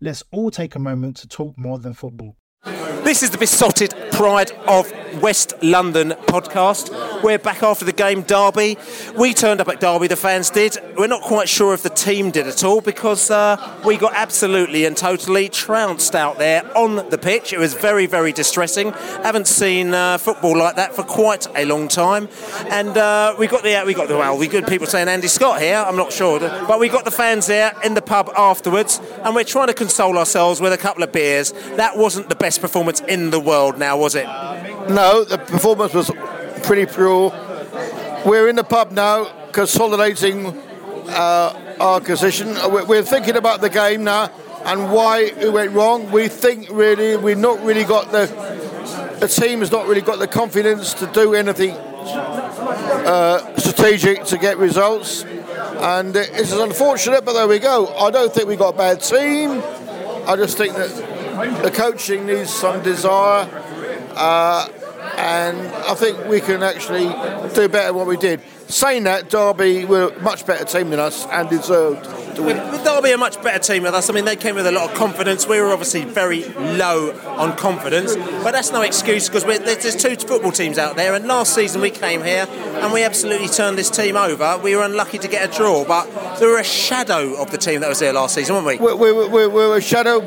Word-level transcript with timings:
Let's 0.00 0.22
all 0.30 0.52
take 0.52 0.76
a 0.76 0.78
moment 0.78 1.16
to 1.16 1.28
talk 1.28 1.58
more 1.58 1.80
than 1.80 1.92
football. 1.92 2.36
This 3.02 3.24
is 3.24 3.30
the 3.30 3.38
besotted 3.38 3.94
pride 4.18 4.50
of 4.66 4.92
West 5.22 5.54
London 5.62 6.10
podcast. 6.26 7.22
We're 7.22 7.38
back 7.38 7.62
after 7.62 7.84
the 7.84 7.92
game 7.92 8.22
Derby. 8.22 8.76
We 9.16 9.32
turned 9.32 9.60
up 9.60 9.68
at 9.68 9.78
Derby, 9.78 10.08
the 10.08 10.16
fans 10.16 10.50
did. 10.50 10.76
We're 10.96 11.06
not 11.06 11.22
quite 11.22 11.48
sure 11.48 11.72
if 11.72 11.84
the 11.84 11.90
team 11.90 12.32
did 12.32 12.48
at 12.48 12.64
all 12.64 12.80
because 12.80 13.30
uh, 13.30 13.80
we 13.84 13.96
got 13.96 14.14
absolutely 14.14 14.84
and 14.86 14.96
totally 14.96 15.48
trounced 15.48 16.16
out 16.16 16.38
there 16.38 16.68
on 16.76 17.08
the 17.10 17.18
pitch. 17.18 17.52
It 17.52 17.60
was 17.60 17.74
very, 17.74 18.06
very 18.06 18.32
distressing. 18.32 18.90
Haven't 19.22 19.46
seen 19.46 19.94
uh, 19.94 20.18
football 20.18 20.58
like 20.58 20.74
that 20.74 20.94
for 20.94 21.04
quite 21.04 21.46
a 21.56 21.64
long 21.64 21.86
time. 21.86 22.28
And 22.70 22.96
uh, 22.96 23.36
we 23.38 23.46
got 23.46 23.62
the 23.62 23.84
we 23.86 23.94
got 23.94 24.08
the 24.08 24.16
well, 24.16 24.36
we 24.36 24.48
good 24.48 24.66
people 24.66 24.88
saying 24.88 25.06
Andy 25.06 25.28
Scott 25.28 25.60
here. 25.60 25.76
I'm 25.76 25.96
not 25.96 26.12
sure, 26.12 26.40
but 26.40 26.80
we 26.80 26.88
got 26.88 27.04
the 27.04 27.12
fans 27.12 27.46
there 27.46 27.72
in 27.84 27.94
the 27.94 28.02
pub 28.02 28.30
afterwards, 28.36 29.00
and 29.22 29.34
we're 29.34 29.44
trying 29.44 29.68
to 29.68 29.74
console 29.74 30.18
ourselves 30.18 30.60
with 30.60 30.72
a 30.72 30.78
couple 30.78 31.04
of 31.04 31.12
beers. 31.12 31.52
That 31.76 31.96
wasn't 31.96 32.28
the 32.28 32.36
best 32.36 32.60
performance 32.60 33.00
in 33.02 33.30
the 33.30 33.40
world, 33.40 33.78
now 33.78 33.96
was 33.98 34.07
it? 34.14 34.26
No, 34.90 35.24
the 35.24 35.38
performance 35.38 35.94
was 35.94 36.10
pretty 36.62 36.86
poor. 36.86 37.30
We're 38.26 38.48
in 38.48 38.56
the 38.56 38.64
pub 38.64 38.90
now, 38.92 39.24
consolidating 39.52 40.46
uh, 41.08 41.76
our 41.80 42.00
position. 42.00 42.56
We're 42.70 43.02
thinking 43.02 43.36
about 43.36 43.60
the 43.60 43.70
game 43.70 44.04
now 44.04 44.30
and 44.64 44.90
why 44.92 45.20
it 45.20 45.52
went 45.52 45.72
wrong. 45.72 46.10
We 46.10 46.28
think 46.28 46.68
really 46.70 47.16
we've 47.16 47.38
not 47.38 47.62
really 47.62 47.84
got 47.84 48.10
the 48.10 48.26
the 49.20 49.26
team 49.28 49.60
has 49.60 49.72
not 49.72 49.88
really 49.88 50.00
got 50.00 50.18
the 50.20 50.28
confidence 50.28 50.94
to 50.94 51.06
do 51.08 51.34
anything 51.34 51.72
uh, 51.72 53.56
strategic 53.58 54.24
to 54.26 54.38
get 54.38 54.58
results. 54.58 55.24
And 55.24 56.14
it- 56.16 56.30
it's 56.34 56.52
unfortunate, 56.52 57.24
but 57.24 57.32
there 57.34 57.48
we 57.48 57.58
go. 57.58 57.88
I 57.96 58.10
don't 58.10 58.32
think 58.32 58.48
we 58.48 58.56
got 58.56 58.74
a 58.74 58.76
bad 58.76 59.00
team. 59.00 59.62
I 60.26 60.36
just 60.36 60.56
think 60.58 60.74
that 60.76 61.62
the 61.62 61.70
coaching 61.70 62.26
needs 62.26 62.52
some 62.52 62.82
desire. 62.82 63.46
Uh, 64.18 64.68
and 65.16 65.58
I 65.68 65.94
think 65.94 66.26
we 66.26 66.40
can 66.40 66.62
actually 66.62 67.06
do 67.54 67.68
better 67.68 67.86
than 67.86 67.94
what 67.94 68.06
we 68.06 68.16
did. 68.16 68.40
Saying 68.66 69.04
that, 69.04 69.30
Derby 69.30 69.84
were 69.84 70.08
a 70.08 70.20
much 70.20 70.44
better 70.44 70.64
team 70.64 70.90
than 70.90 71.00
us 71.00 71.24
and 71.26 71.48
deserved 71.48 72.04
to 72.36 72.42
win. 72.42 72.56
With 72.70 72.84
Derby, 72.84 73.12
a 73.12 73.16
much 73.18 73.40
better 73.42 73.58
team 73.58 73.84
with 73.84 73.94
us. 73.94 74.10
I 74.10 74.12
mean, 74.12 74.24
they 74.24 74.36
came 74.36 74.56
with 74.56 74.66
a 74.66 74.72
lot 74.72 74.90
of 74.90 74.96
confidence. 74.96 75.46
We 75.46 75.60
were 75.60 75.68
obviously 75.68 76.04
very 76.04 76.44
low 76.44 77.12
on 77.26 77.56
confidence, 77.56 78.16
but 78.16 78.52
that's 78.52 78.72
no 78.72 78.82
excuse 78.82 79.28
because 79.28 79.44
there's, 79.44 79.82
there's 79.82 79.96
two 79.96 80.16
football 80.16 80.52
teams 80.52 80.78
out 80.78 80.96
there. 80.96 81.14
And 81.14 81.26
last 81.26 81.54
season 81.54 81.80
we 81.80 81.90
came 81.90 82.22
here 82.22 82.46
and 82.48 82.92
we 82.92 83.04
absolutely 83.04 83.48
turned 83.48 83.78
this 83.78 83.90
team 83.90 84.16
over. 84.16 84.58
We 84.62 84.76
were 84.76 84.82
unlucky 84.82 85.18
to 85.18 85.28
get 85.28 85.48
a 85.48 85.56
draw, 85.56 85.84
but 85.84 86.38
they 86.38 86.46
were 86.46 86.58
a 86.58 86.64
shadow 86.64 87.40
of 87.40 87.50
the 87.50 87.58
team 87.58 87.80
that 87.80 87.88
was 87.88 88.00
there 88.00 88.12
last 88.12 88.34
season, 88.34 88.56
weren't 88.56 88.80
we? 88.80 88.94
We, 88.94 89.12
we, 89.12 89.28
we, 89.28 89.46
we 89.46 89.66
were 89.66 89.76
a 89.76 89.80
shadow 89.80 90.18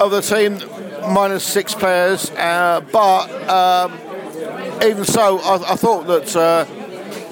of 0.00 0.10
the 0.10 0.20
team, 0.20 0.58
minus 1.08 1.44
six 1.44 1.74
players, 1.74 2.30
uh, 2.30 2.80
but 2.92 3.28
um, 3.48 3.92
even 4.84 5.04
so, 5.04 5.38
I, 5.38 5.72
I 5.72 5.76
thought 5.76 6.06
that 6.06 6.36
uh, 6.36 6.64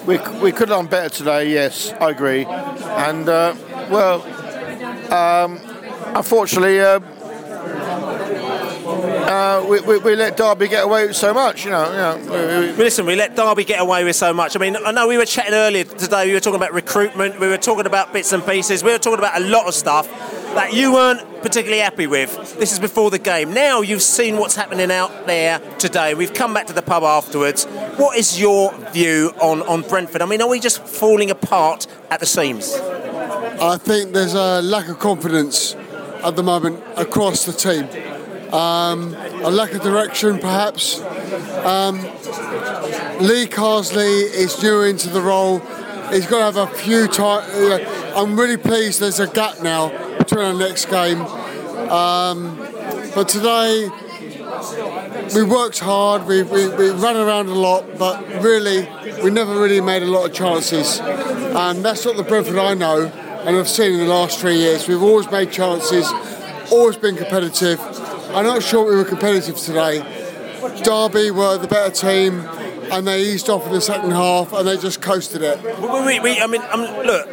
we, 0.07 0.19
we 0.43 0.53
could 0.53 0.69
have 0.69 0.79
done 0.79 0.87
better 0.87 1.09
today, 1.09 1.53
yes, 1.53 1.93
I 2.01 2.11
agree. 2.11 2.45
And, 2.45 3.29
uh, 3.29 3.55
well, 3.91 4.23
um, 5.13 5.61
unfortunately, 6.17 6.81
uh, 6.81 7.01
uh, 9.27 9.67
we, 9.69 9.81
we, 9.81 9.99
we 9.99 10.17
let 10.17 10.37
Derby 10.37 10.69
get 10.69 10.85
away 10.85 11.07
with 11.07 11.17
so 11.17 11.35
much, 11.35 11.65
you 11.65 11.71
know. 11.71 11.91
You 11.91 11.97
know 12.29 12.61
we- 12.61 12.73
Listen, 12.85 13.07
we 13.07 13.17
let 13.17 13.35
Derby 13.35 13.65
get 13.65 13.81
away 13.81 14.05
with 14.05 14.15
so 14.17 14.33
much. 14.33 14.55
I 14.57 14.61
mean, 14.61 14.77
I 14.77 14.93
know 14.93 15.09
we 15.09 15.17
were 15.19 15.25
chatting 15.25 15.55
earlier 15.55 15.85
today, 15.85 16.27
we 16.27 16.33
were 16.35 16.41
talking 16.41 16.57
about 16.57 16.73
recruitment, 16.73 17.41
we 17.41 17.49
were 17.49 17.59
talking 17.59 17.87
about 17.87 18.13
bits 18.13 18.33
and 18.33 18.45
pieces, 18.47 18.85
we 18.85 18.93
were 18.93 18.99
talking 18.99 19.19
about 19.19 19.41
a 19.41 19.45
lot 19.45 19.67
of 19.67 19.75
stuff 19.75 20.09
that 20.57 20.73
you 20.73 20.95
weren't 20.95 21.21
particularly 21.43 21.83
happy 21.83 22.07
with. 22.07 22.59
This 22.59 22.73
is 22.73 22.79
before 22.79 23.11
the 23.11 23.19
game. 23.19 23.53
Now 23.53 23.83
you've 23.83 24.03
seen 24.03 24.39
what's 24.39 24.57
happening 24.57 24.91
out 24.91 25.27
there 25.27 25.59
today. 25.79 26.15
We've 26.15 26.33
come 26.33 26.55
back 26.55 26.67
to 26.69 26.73
the 26.73 26.81
pub 26.81 27.03
afterwards. 27.03 27.67
What 27.99 28.17
is 28.17 28.41
your 28.41 28.73
view 28.93 29.35
on, 29.43 29.61
on 29.63 29.83
Brentford? 29.83 30.23
I 30.23 30.27
mean, 30.27 30.41
are 30.41 30.49
we 30.49 30.59
just 30.59 30.83
falling 30.83 31.31
apart 31.31 31.87
at 32.11 32.21
the 32.21 32.27
seams? 32.27 32.75
I 32.75 33.77
think 33.77 34.15
there's 34.15 34.33
a 34.33 34.63
lack 34.63 34.89
of 34.89 34.99
confidence 34.99 35.75
at 36.25 36.37
the 36.37 36.43
moment 36.43 36.83
across 36.97 37.45
the 37.45 37.53
team. 37.53 37.85
Um, 38.55 39.15
a 39.45 39.51
lack 39.51 39.75
of 39.75 39.83
direction, 39.83 40.39
perhaps. 40.39 41.01
Um, 41.67 41.99
Lee 43.21 43.47
Carsley 43.47 44.23
is 44.33 44.63
new 44.63 44.83
into 44.83 45.11
the 45.11 45.21
role. 45.21 45.59
He's 46.11 46.27
got 46.27 46.39
to 46.39 46.45
have 46.45 46.57
a 46.57 46.75
few 46.79 47.09
times. 47.09 47.47
I'm 48.17 48.41
really 48.41 48.57
pleased 48.57 49.01
there's 49.01 49.21
a 49.21 49.27
gap 49.27 49.61
now 49.63 50.16
between 50.27 50.45
our 50.45 50.55
next 50.55 50.87
game. 50.87 51.21
Um, 51.91 52.57
but 53.15 53.29
today, 53.29 53.89
we 55.35 55.43
worked 55.43 55.79
hard, 55.79 56.27
we, 56.27 56.43
we, 56.43 56.69
we 56.69 56.91
ran 56.91 57.17
around 57.17 57.49
a 57.49 57.55
lot, 57.55 57.99
but 57.99 58.23
really, 58.43 58.89
we 59.23 59.31
never 59.31 59.59
really 59.61 59.81
made 59.81 60.03
a 60.03 60.07
lot 60.07 60.29
of 60.29 60.35
chances. 60.35 60.99
And 61.01 61.85
that's 61.85 62.05
not 62.05 62.17
the 62.17 62.23
Brentford 62.23 62.59
I 62.59 62.75
know 62.75 63.13
and 63.47 63.57
I've 63.57 63.69
seen 63.69 63.93
in 63.93 64.01
the 64.01 64.07
last 64.07 64.41
three 64.41 64.57
years. 64.57 64.89
We've 64.89 65.01
always 65.01 65.31
made 65.31 65.53
chances, 65.53 66.11
always 66.73 66.97
been 66.97 67.15
competitive. 67.15 67.79
I'm 68.35 68.45
not 68.45 68.61
sure 68.61 68.85
we 68.85 68.97
were 68.97 69.05
competitive 69.05 69.57
today. 69.57 70.01
Derby 70.83 71.31
were 71.31 71.57
the 71.57 71.69
better 71.69 71.95
team, 71.95 72.41
and 72.93 73.07
they 73.07 73.23
eased 73.23 73.49
off 73.49 73.67
in 73.67 73.73
the 73.73 73.81
second 73.81 74.11
half, 74.11 74.53
and 74.53 74.67
they 74.67 74.77
just 74.77 75.01
coasted 75.01 75.43
it. 75.43 75.63
We, 75.81 76.05
we, 76.05 76.21
we, 76.21 76.41
I 76.41 76.47
mean, 76.47 76.63
um, 76.71 76.81
look, 77.07 77.29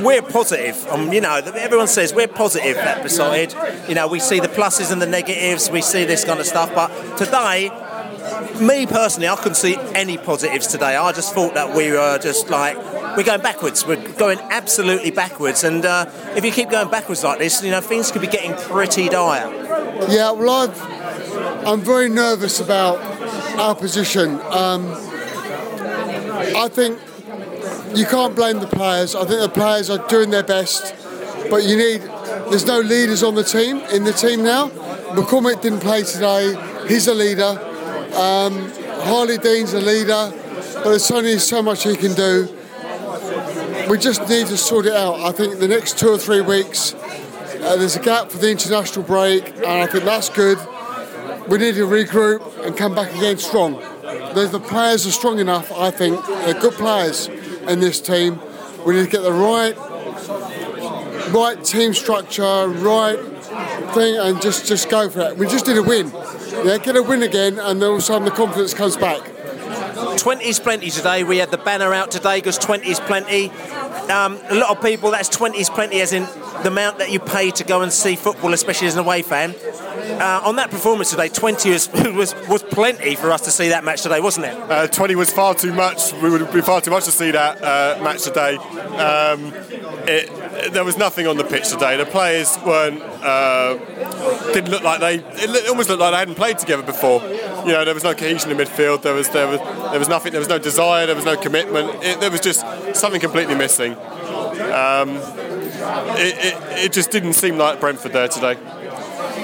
we're 0.00 0.22
positive. 0.22 0.86
Um, 0.88 1.12
you 1.12 1.20
know, 1.20 1.36
everyone 1.36 1.88
says 1.88 2.14
we're 2.14 2.28
positive 2.28 2.76
at 2.76 3.02
Beside. 3.02 3.54
You 3.88 3.94
know, 3.94 4.08
we 4.08 4.20
see 4.20 4.40
the 4.40 4.48
pluses 4.48 4.92
and 4.92 5.00
the 5.00 5.06
negatives, 5.06 5.70
we 5.70 5.82
see 5.82 6.04
this 6.04 6.24
kind 6.24 6.40
of 6.40 6.46
stuff. 6.46 6.74
But 6.74 7.16
today, 7.16 7.70
me 8.60 8.86
personally, 8.86 9.28
I 9.28 9.36
couldn't 9.36 9.54
see 9.54 9.76
any 9.94 10.18
positives 10.18 10.66
today. 10.66 10.96
I 10.96 11.12
just 11.12 11.34
thought 11.34 11.54
that 11.54 11.76
we 11.76 11.90
were 11.92 12.18
just 12.18 12.50
like 12.50 12.76
we're 13.16 13.24
going 13.24 13.40
backwards. 13.40 13.86
We're 13.86 14.12
going 14.12 14.38
absolutely 14.38 15.10
backwards. 15.10 15.64
And 15.64 15.84
uh, 15.84 16.10
if 16.36 16.44
you 16.44 16.52
keep 16.52 16.70
going 16.70 16.88
backwards 16.90 17.24
like 17.24 17.38
this, 17.38 17.62
you 17.62 17.70
know, 17.70 17.80
things 17.80 18.12
could 18.12 18.20
be 18.20 18.28
getting 18.28 18.54
pretty 18.54 19.08
dire. 19.08 19.50
Yeah, 20.08 20.32
well, 20.32 20.50
I've, 20.50 21.66
I'm 21.66 21.80
very 21.80 22.08
nervous 22.08 22.60
about 22.60 23.17
our 23.58 23.74
position. 23.74 24.40
Um, 24.50 24.92
I 26.56 26.68
think 26.70 26.98
you 27.94 28.06
can't 28.06 28.34
blame 28.34 28.60
the 28.60 28.66
players. 28.66 29.14
I 29.14 29.24
think 29.24 29.40
the 29.40 29.48
players 29.48 29.90
are 29.90 30.06
doing 30.08 30.30
their 30.30 30.42
best, 30.42 30.94
but 31.50 31.64
you 31.64 31.76
need. 31.76 32.02
There's 32.50 32.66
no 32.66 32.80
leaders 32.80 33.22
on 33.22 33.34
the 33.34 33.44
team 33.44 33.78
in 33.92 34.04
the 34.04 34.12
team 34.12 34.42
now. 34.42 34.68
McCormack 35.10 35.60
didn't 35.60 35.80
play 35.80 36.02
today. 36.02 36.54
He's 36.86 37.06
a 37.08 37.14
leader. 37.14 37.58
Um, 38.14 38.70
Harlee 39.02 39.40
Dean's 39.40 39.74
a 39.74 39.80
leader, 39.80 40.32
but 40.74 40.84
there's 40.84 41.10
only 41.10 41.38
so 41.38 41.62
much 41.62 41.84
he 41.84 41.96
can 41.96 42.14
do. 42.14 42.48
We 43.90 43.98
just 43.98 44.28
need 44.28 44.46
to 44.48 44.56
sort 44.56 44.86
it 44.86 44.94
out. 44.94 45.20
I 45.20 45.32
think 45.32 45.58
the 45.58 45.68
next 45.68 45.98
two 45.98 46.08
or 46.08 46.18
three 46.18 46.40
weeks, 46.40 46.94
uh, 46.94 47.76
there's 47.76 47.96
a 47.96 48.00
gap 48.00 48.30
for 48.30 48.38
the 48.38 48.50
international 48.50 49.04
break, 49.04 49.56
and 49.56 49.66
I 49.66 49.86
think 49.86 50.04
that's 50.04 50.28
good. 50.28 50.58
we 51.48 51.58
need 51.58 51.74
to 51.74 51.86
regroup 51.86 52.47
and 52.68 52.76
come 52.76 52.94
back 52.94 53.14
again 53.16 53.38
strong. 53.38 53.80
The, 54.34 54.48
the 54.52 54.60
players 54.60 55.06
are 55.06 55.10
strong 55.10 55.38
enough, 55.38 55.72
I 55.72 55.90
think. 55.90 56.24
They're 56.26 56.60
good 56.60 56.74
players 56.74 57.26
in 57.26 57.80
this 57.80 57.98
team. 57.98 58.38
We 58.84 58.94
need 58.94 59.04
to 59.06 59.10
get 59.10 59.22
the 59.22 59.32
right, 59.32 59.74
right 61.32 61.64
team 61.64 61.94
structure, 61.94 62.68
right 62.68 63.18
thing, 63.94 64.18
and 64.18 64.40
just 64.42 64.66
just 64.66 64.90
go 64.90 65.08
for 65.08 65.20
it. 65.20 65.38
We 65.38 65.46
just 65.46 65.66
need 65.66 65.78
a 65.78 65.82
win. 65.82 66.12
Yeah, 66.64 66.76
get 66.78 66.94
a 66.96 67.02
win 67.02 67.22
again, 67.22 67.58
and 67.58 67.80
then 67.80 67.88
all 67.88 67.96
of 67.96 68.00
a 68.00 68.02
sudden 68.02 68.26
the 68.26 68.30
confidence 68.30 68.74
comes 68.74 68.96
back. 68.98 69.22
20 70.18 70.44
is 70.44 70.60
plenty 70.60 70.90
today. 70.90 71.24
We 71.24 71.38
had 71.38 71.50
the 71.50 71.58
banner 71.58 71.94
out 71.94 72.10
today 72.10 72.38
because 72.38 72.58
20 72.58 72.86
is 72.86 73.00
plenty. 73.00 73.50
Um, 74.10 74.38
a 74.48 74.54
lot 74.54 74.76
of 74.76 74.82
people, 74.82 75.10
that's 75.10 75.28
20 75.28 75.58
is 75.58 75.70
plenty, 75.70 76.00
as 76.00 76.12
in 76.12 76.24
the 76.62 76.68
amount 76.68 76.98
that 76.98 77.10
you 77.10 77.20
pay 77.20 77.50
to 77.52 77.64
go 77.64 77.82
and 77.82 77.92
see 77.92 78.16
football, 78.16 78.52
especially 78.52 78.88
as 78.88 78.94
an 78.94 79.00
away 79.00 79.22
fan. 79.22 79.54
Uh, 80.18 80.40
on 80.44 80.56
that 80.56 80.70
performance 80.70 81.10
today, 81.10 81.28
20 81.28 81.70
was, 81.70 81.88
was 82.14 82.34
was 82.48 82.62
plenty 82.62 83.14
for 83.14 83.30
us 83.30 83.42
to 83.42 83.50
see 83.50 83.68
that 83.68 83.84
match 83.84 84.02
today, 84.02 84.20
wasn't 84.20 84.46
it? 84.46 84.54
Uh, 84.54 84.86
20 84.86 85.14
was 85.14 85.30
far 85.30 85.54
too 85.54 85.72
much. 85.72 86.12
We 86.14 86.30
would 86.30 86.52
be 86.52 86.60
far 86.60 86.80
too 86.80 86.90
much 86.90 87.04
to 87.04 87.12
see 87.12 87.30
that 87.30 87.62
uh, 87.62 88.02
match 88.02 88.22
today. 88.22 88.56
Um, 88.56 89.52
it, 90.10 90.72
there 90.72 90.84
was 90.84 90.96
nothing 90.96 91.26
on 91.26 91.36
the 91.36 91.44
pitch 91.44 91.68
today. 91.68 91.96
The 91.96 92.06
players 92.06 92.58
weren't 92.66 93.00
uh, 93.02 93.74
didn't 94.52 94.70
look 94.70 94.82
like 94.82 95.00
they. 95.00 95.16
It 95.16 95.68
almost 95.68 95.88
looked 95.88 96.00
like 96.00 96.12
they 96.12 96.18
hadn't 96.18 96.34
played 96.34 96.58
together 96.58 96.82
before. 96.82 97.22
You 97.22 97.72
know, 97.72 97.84
there 97.84 97.94
was 97.94 98.04
no 98.04 98.14
cohesion 98.14 98.50
in 98.50 98.56
midfield. 98.56 99.02
There 99.02 99.14
was 99.14 99.28
there 99.28 99.46
was 99.46 99.60
there 99.90 99.98
was 99.98 100.08
nothing. 100.08 100.32
There 100.32 100.40
was 100.40 100.48
no 100.48 100.58
desire. 100.58 101.06
There 101.06 101.16
was 101.16 101.24
no 101.24 101.36
commitment. 101.36 102.02
It, 102.02 102.20
there 102.20 102.30
was 102.30 102.40
just 102.40 102.60
something 102.94 103.20
completely 103.20 103.54
missing. 103.54 103.94
Um, 103.94 105.10
it, 106.16 106.34
it, 106.38 106.84
it 106.84 106.92
just 106.92 107.10
didn't 107.10 107.34
seem 107.34 107.56
like 107.56 107.80
Brentford 107.80 108.12
there 108.12 108.28
today. 108.28 108.56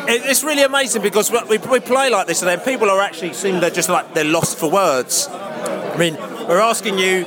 It's 0.06 0.44
really 0.44 0.62
amazing 0.62 1.02
because 1.02 1.30
we, 1.30 1.58
we 1.58 1.80
play 1.80 2.10
like 2.10 2.26
this, 2.26 2.42
and 2.42 2.48
then 2.48 2.60
people 2.60 2.90
are 2.90 3.00
actually 3.00 3.32
seem 3.32 3.60
they're 3.60 3.70
just 3.70 3.88
like 3.88 4.14
they're 4.14 4.24
lost 4.24 4.58
for 4.58 4.70
words. 4.70 5.28
I 5.30 5.96
mean, 5.96 6.14
we're 6.14 6.60
asking 6.60 6.98
you, 6.98 7.26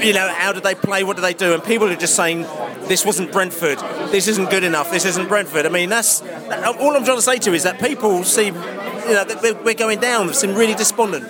you 0.00 0.12
know, 0.12 0.32
how 0.32 0.52
did 0.52 0.62
they 0.62 0.74
play? 0.74 1.04
What 1.04 1.16
did 1.16 1.22
they 1.22 1.34
do? 1.34 1.52
And 1.52 1.62
people 1.62 1.88
are 1.88 1.96
just 1.96 2.14
saying 2.16 2.42
this 2.88 3.04
wasn't 3.04 3.32
Brentford. 3.32 3.78
This 4.10 4.28
isn't 4.28 4.50
good 4.50 4.64
enough. 4.64 4.90
This 4.90 5.04
isn't 5.04 5.28
Brentford. 5.28 5.66
I 5.66 5.68
mean, 5.68 5.90
that's 5.90 6.22
all 6.22 6.96
I'm 6.96 7.04
trying 7.04 7.18
to 7.18 7.22
say 7.22 7.38
to 7.38 7.50
you 7.50 7.56
is 7.56 7.64
that 7.64 7.80
people 7.80 8.24
seem, 8.24 8.54
you 8.54 9.12
know, 9.12 9.60
we're 9.64 9.74
going 9.74 10.00
down. 10.00 10.28
They 10.28 10.32
Seem 10.32 10.54
really 10.54 10.74
despondent. 10.74 11.26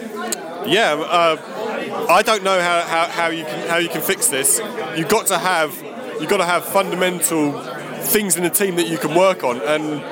Yeah, 0.67 0.93
uh, 0.94 2.06
I 2.08 2.22
don't 2.22 2.44
know 2.44 2.61
how, 2.61 2.82
how, 2.82 3.06
how 3.08 3.28
you 3.28 3.44
can 3.44 3.69
how 3.69 3.78
you 3.78 3.88
can 3.88 4.02
fix 4.02 4.28
this. 4.28 4.61
You've 4.96 5.08
got 5.08 5.26
to 5.28 5.38
have 5.38 5.76
you've 6.20 6.31
got 6.31 6.38
to 6.38 6.44
have 6.44 6.64
fundamental 6.64 7.61
things 8.02 8.37
in 8.37 8.43
the 8.43 8.50
team 8.50 8.76
that 8.76 8.87
you 8.88 8.99
can 8.99 9.14
work 9.14 9.43
on 9.44 9.61
and 9.62 10.02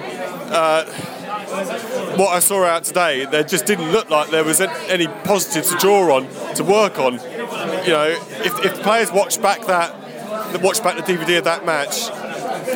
uh, 0.51 0.85
what 2.17 2.29
I 2.29 2.39
saw 2.41 2.65
out 2.65 2.85
today, 2.85 3.25
there 3.25 3.45
just 3.45 3.67
didn't 3.67 3.93
look 3.93 4.11
like 4.11 4.31
there 4.31 4.45
was 4.45 4.61
any 4.61 5.07
positives 5.07 5.71
to 5.71 5.77
draw 5.79 6.17
on, 6.17 6.29
to 6.55 6.65
work 6.65 6.99
on. 6.99 7.15
You 7.15 7.93
know, 7.93 8.19
if, 8.45 8.65
if 8.65 8.83
players 8.83 9.11
watch 9.13 9.41
back 9.41 9.67
that, 9.67 9.95
watch 10.63 10.83
back 10.83 10.97
the 10.97 11.03
DVD 11.03 11.39
of 11.39 11.45
that 11.45 11.65
match, 11.65 12.11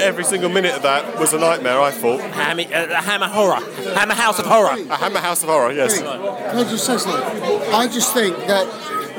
every 0.01 0.25
single 0.25 0.51
minute 0.51 0.75
of 0.75 0.83
that 0.83 1.19
was 1.19 1.33
a 1.33 1.39
nightmare. 1.39 1.81
I 1.81 1.91
thought. 1.91 2.21
Hammer, 2.21 2.63
uh, 2.63 3.03
Hammer 3.03 3.29
Horror, 3.29 3.61
Hammer 3.95 4.15
House 4.15 4.39
of 4.39 4.47
Horror. 4.47 4.77
A 4.91 4.97
Hammer 4.97 5.21
House 5.21 5.43
of 5.43 5.49
Horror, 5.49 5.73
yes. 5.73 5.99
Can 5.99 6.09
I 6.09 6.65
just 6.65 6.85
say 6.87 6.99
something? 6.99 7.73
I 7.73 7.89
just 7.89 8.15
think 8.15 8.37
that 8.47 8.67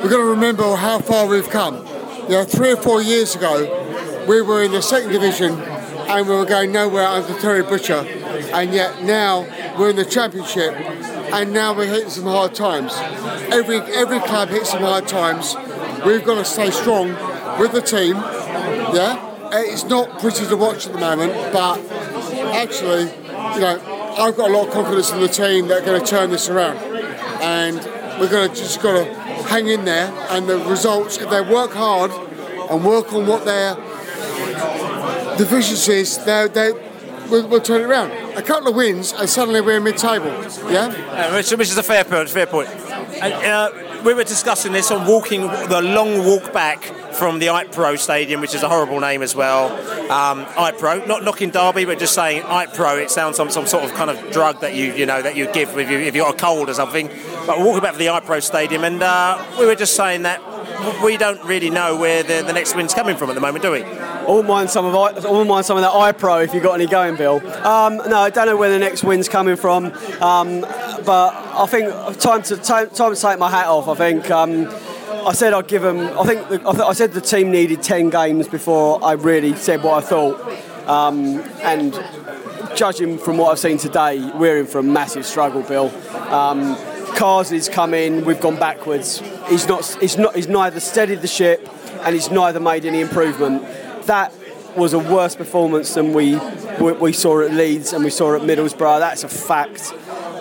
we've 0.02 0.12
got 0.12 0.18
to 0.18 0.24
remember 0.24 0.76
how 0.76 1.00
far 1.00 1.28
we've 1.28 1.50
come. 1.50 1.86
You 2.24 2.30
know, 2.30 2.44
three 2.46 2.72
or 2.72 2.78
four 2.78 3.02
years 3.02 3.36
ago, 3.36 4.26
we 4.28 4.42
were 4.42 4.64
in 4.64 4.72
the 4.72 4.82
second 4.82 5.12
division 5.12 5.60
and 5.60 6.28
we 6.28 6.36
were 6.36 6.46
going 6.46 6.72
nowhere 6.72 7.08
under 7.08 7.38
Terry 7.40 7.64
Butcher 7.64 8.06
and 8.34 8.74
yet 8.74 9.04
now 9.04 9.42
we're 9.78 9.90
in 9.90 9.96
the 9.96 10.06
championship 10.06 10.74
and 11.34 11.52
now 11.52 11.74
we're 11.74 11.88
hitting 11.88 12.10
some 12.10 12.26
hard 12.26 12.54
times. 12.54 12.94
Every 13.52 13.78
every 13.78 14.20
club 14.20 14.50
hits 14.50 14.70
some 14.70 14.84
hard 14.84 15.08
times. 15.08 15.56
We've 16.06 16.24
got 16.24 16.36
to 16.36 16.46
stay 16.46 16.70
strong 16.70 17.10
with 17.60 17.72
the 17.72 17.82
team. 17.82 18.16
Yeah, 18.16 19.50
uh, 19.52 19.62
it's 19.62 19.84
not 19.86 20.20
pretty 20.20 20.46
to 20.46 20.56
watch 20.56 20.86
at 20.86 20.94
the 20.94 21.00
moment, 21.00 21.34
but 21.52 21.80
actually, 22.54 23.04
you 23.04 23.62
know, 23.62 24.16
I've 24.18 24.38
got 24.38 24.50
a 24.50 24.54
lot 24.54 24.68
of 24.68 24.74
confidence 24.74 25.12
in 25.12 25.22
the 25.22 25.28
team 25.28 25.68
that 25.70 25.82
are 25.82 25.86
going 25.86 26.02
to 26.02 26.08
turn 26.08 26.30
this 26.30 26.50
around, 26.50 26.78
and 27.42 27.78
we're 28.20 28.30
going 28.30 28.50
to 28.50 28.56
just 28.56 28.82
got 28.82 28.94
to 28.94 29.14
hang 29.46 29.68
in 29.68 29.86
there. 29.86 30.12
And 30.30 30.48
the 30.48 30.60
results, 30.60 31.18
if 31.18 31.30
they 31.30 31.42
work 31.42 31.72
hard 31.72 32.12
and 32.70 32.86
work 32.86 33.12
on 33.12 33.26
what 33.26 33.46
their 33.46 33.76
deficiencies, 35.38 36.24
they 36.26 36.48
they 36.48 36.72
we'll, 37.30 37.48
we'll 37.48 37.62
turn 37.62 37.82
it 37.82 37.86
around 37.86 38.23
a 38.36 38.42
couple 38.42 38.70
of 38.70 38.76
wins, 38.76 39.14
and 39.14 39.30
suddenly 39.30 39.62
we're 39.62 39.80
mid-table. 39.80 40.28
Yeah, 40.72 40.88
uh, 41.10 41.34
which, 41.34 41.52
is 41.52 41.78
a 41.78 41.84
fair 41.84 42.04
point. 42.04 42.30
Fair 42.30 42.48
point. 42.48 42.70
And, 42.70 43.34
uh, 43.34 43.72
we 44.04 44.14
were 44.14 44.24
discussing 44.24 44.74
this 44.74 44.92
on 44.92 45.08
walking 45.08 45.42
the 45.42 45.82
long 45.82 46.26
walk 46.26 46.52
back 46.52 46.84
from 47.14 47.40
the 47.40 47.48
IPRO 47.48 47.98
Stadium, 47.98 48.42
which 48.42 48.54
is 48.54 48.64
a 48.64 48.68
horrible 48.68 49.00
name 49.00 49.22
as 49.22 49.36
well. 49.36 49.72
Um, 50.12 50.46
IPRO, 50.46 51.08
not 51.08 51.24
knocking 51.24 51.52
Derby, 51.52 51.86
but 51.86 52.00
just 52.00 52.14
saying 52.14 52.42
IPRO. 52.44 53.02
It 53.02 53.10
sounds 53.12 53.40
like 53.40 53.52
some 53.52 53.66
sort 53.66 53.86
of 53.86 53.94
kind 53.94 54.10
of 54.10 54.32
drug 54.32 54.60
that 54.60 54.76
you 54.76 54.94
you 54.94 55.06
know 55.06 55.22
that 55.22 55.36
you 55.36 55.52
give 55.54 55.78
if 55.78 55.90
you 55.90 56.00
if 56.00 56.16
you 56.16 56.24
got 56.24 56.36
a 56.36 56.38
cold 56.38 56.70
or 56.70 56.74
something. 56.74 57.08
But 57.48 57.60
walking 57.60 57.82
back 57.82 57.94
to 57.94 57.98
the 57.98 58.08
IPRO 58.08 58.42
Stadium, 58.44 58.84
and 58.84 59.02
uh, 59.02 59.44
we 59.58 59.66
were 59.66 59.76
just 59.76 59.96
saying 59.96 60.24
that 60.24 60.42
we 61.04 61.18
don't 61.18 61.42
really 61.44 61.70
know 61.70 61.96
where 61.96 62.24
the, 62.24 62.44
the 62.46 62.54
next 62.54 62.76
win's 62.76 62.94
coming 62.94 63.16
from 63.16 63.30
at 63.30 63.36
the 63.36 63.42
moment, 63.42 63.64
do 63.64 63.72
we? 63.72 63.84
All 64.26 64.44
mind 64.44 64.70
some 64.70 64.86
of 64.86 64.96
all 64.96 65.46
mind 65.46 65.66
some 65.66 65.78
of 65.78 65.84
that 65.84 65.92
iPro 65.92 66.44
if 66.44 66.54
you've 66.54 66.64
got 66.64 66.74
any 66.74 66.88
going, 66.88 67.16
Bill. 67.16 67.36
Um, 67.66 67.98
no, 67.98 68.18
I 68.18 68.30
don't 68.30 68.48
know 68.48 68.58
where 68.58 68.70
the 68.70 68.80
next 68.80 69.04
win's 69.04 69.28
coming 69.28 69.56
from, 69.56 69.86
um, 70.22 70.62
but 70.62 71.34
I 71.34 71.66
think 71.68 71.92
time 72.20 72.42
to 72.44 72.58
time, 72.58 72.90
time 72.90 73.14
to 73.14 73.22
take 73.22 73.40
my 73.40 73.50
hat 73.50 73.68
off. 73.68 73.88
I 73.88 73.96
think. 73.96 74.30
Um, 74.32 74.74
I 75.26 75.32
said 75.32 75.54
I'd 75.54 75.68
give 75.68 75.84
them. 75.84 76.00
I 76.20 76.26
think 76.26 76.50
the, 76.50 76.56
I, 76.68 76.72
th- 76.72 76.84
I, 76.84 76.94
said 76.94 77.14
the 77.14 77.22
team 77.22 77.50
needed 77.50 77.82
ten 77.82 78.10
games 78.10 78.48
before 78.48 79.02
I 79.04 79.14
really 79.14 79.56
said 79.56 79.82
what 79.82 80.04
I 80.04 80.06
thought. 80.06 80.40
Um, 80.88 81.40
and 81.62 81.94
judging 82.76 83.18
from 83.18 83.38
what 83.38 83.52
I've 83.52 83.60
seen 83.60 83.78
today, 83.78 84.20
we're 84.36 84.60
in 84.60 84.66
for 84.66 84.80
a 84.80 84.84
massive 84.84 85.26
struggle, 85.26 85.62
Bill. 85.62 85.88
Um, 86.34 86.76
Carsley's 87.16 87.70
come 87.70 87.94
in, 87.94 88.26
we've 88.26 88.42
gone 88.42 88.58
backwards. 88.58 89.22
He's 89.48 89.68
not. 89.68 89.86
He's 90.02 90.18
not. 90.18 90.36
He's 90.36 90.48
neither 90.48 90.80
steadied 90.80 91.22
the 91.22 91.28
ship, 91.28 91.70
and 92.02 92.14
he's 92.14 92.30
neither 92.30 92.60
made 92.60 92.86
any 92.86 93.00
improvement. 93.00 93.64
That 94.06 94.34
was 94.76 94.94
a 94.94 95.00
worse 95.00 95.36
performance 95.36 95.94
than 95.94 96.14
we 96.14 96.36
we 96.80 97.14
saw 97.14 97.42
at 97.42 97.52
Leeds 97.52 97.94
and 97.94 98.04
we 98.04 98.10
saw 98.10 98.36
at 98.36 98.42
Middlesbrough. 98.42 99.00
That's 99.00 99.24
a 99.24 99.30
fact. 99.30 99.94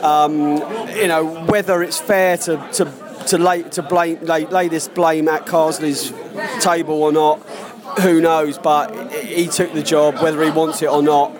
Um, 0.02 0.56
you 0.96 1.08
know 1.08 1.44
whether 1.46 1.82
it's 1.82 2.00
fair 2.00 2.36
to 2.38 2.56
to 2.74 3.24
to 3.28 3.38
lay 3.38 3.62
to 3.62 3.82
blame 3.82 4.20
lay, 4.22 4.46
lay 4.46 4.68
this 4.68 4.88
blame 4.88 5.28
at 5.28 5.46
Carsley's 5.46 6.12
table 6.60 7.02
or 7.02 7.12
not 7.12 7.40
who 8.00 8.20
knows? 8.20 8.58
But 8.58 9.12
he 9.12 9.46
took 9.46 9.72
the 9.72 9.82
job, 9.82 10.20
whether 10.22 10.42
he 10.42 10.50
wants 10.50 10.82
it 10.82 10.88
or 10.88 11.02
not. 11.02 11.34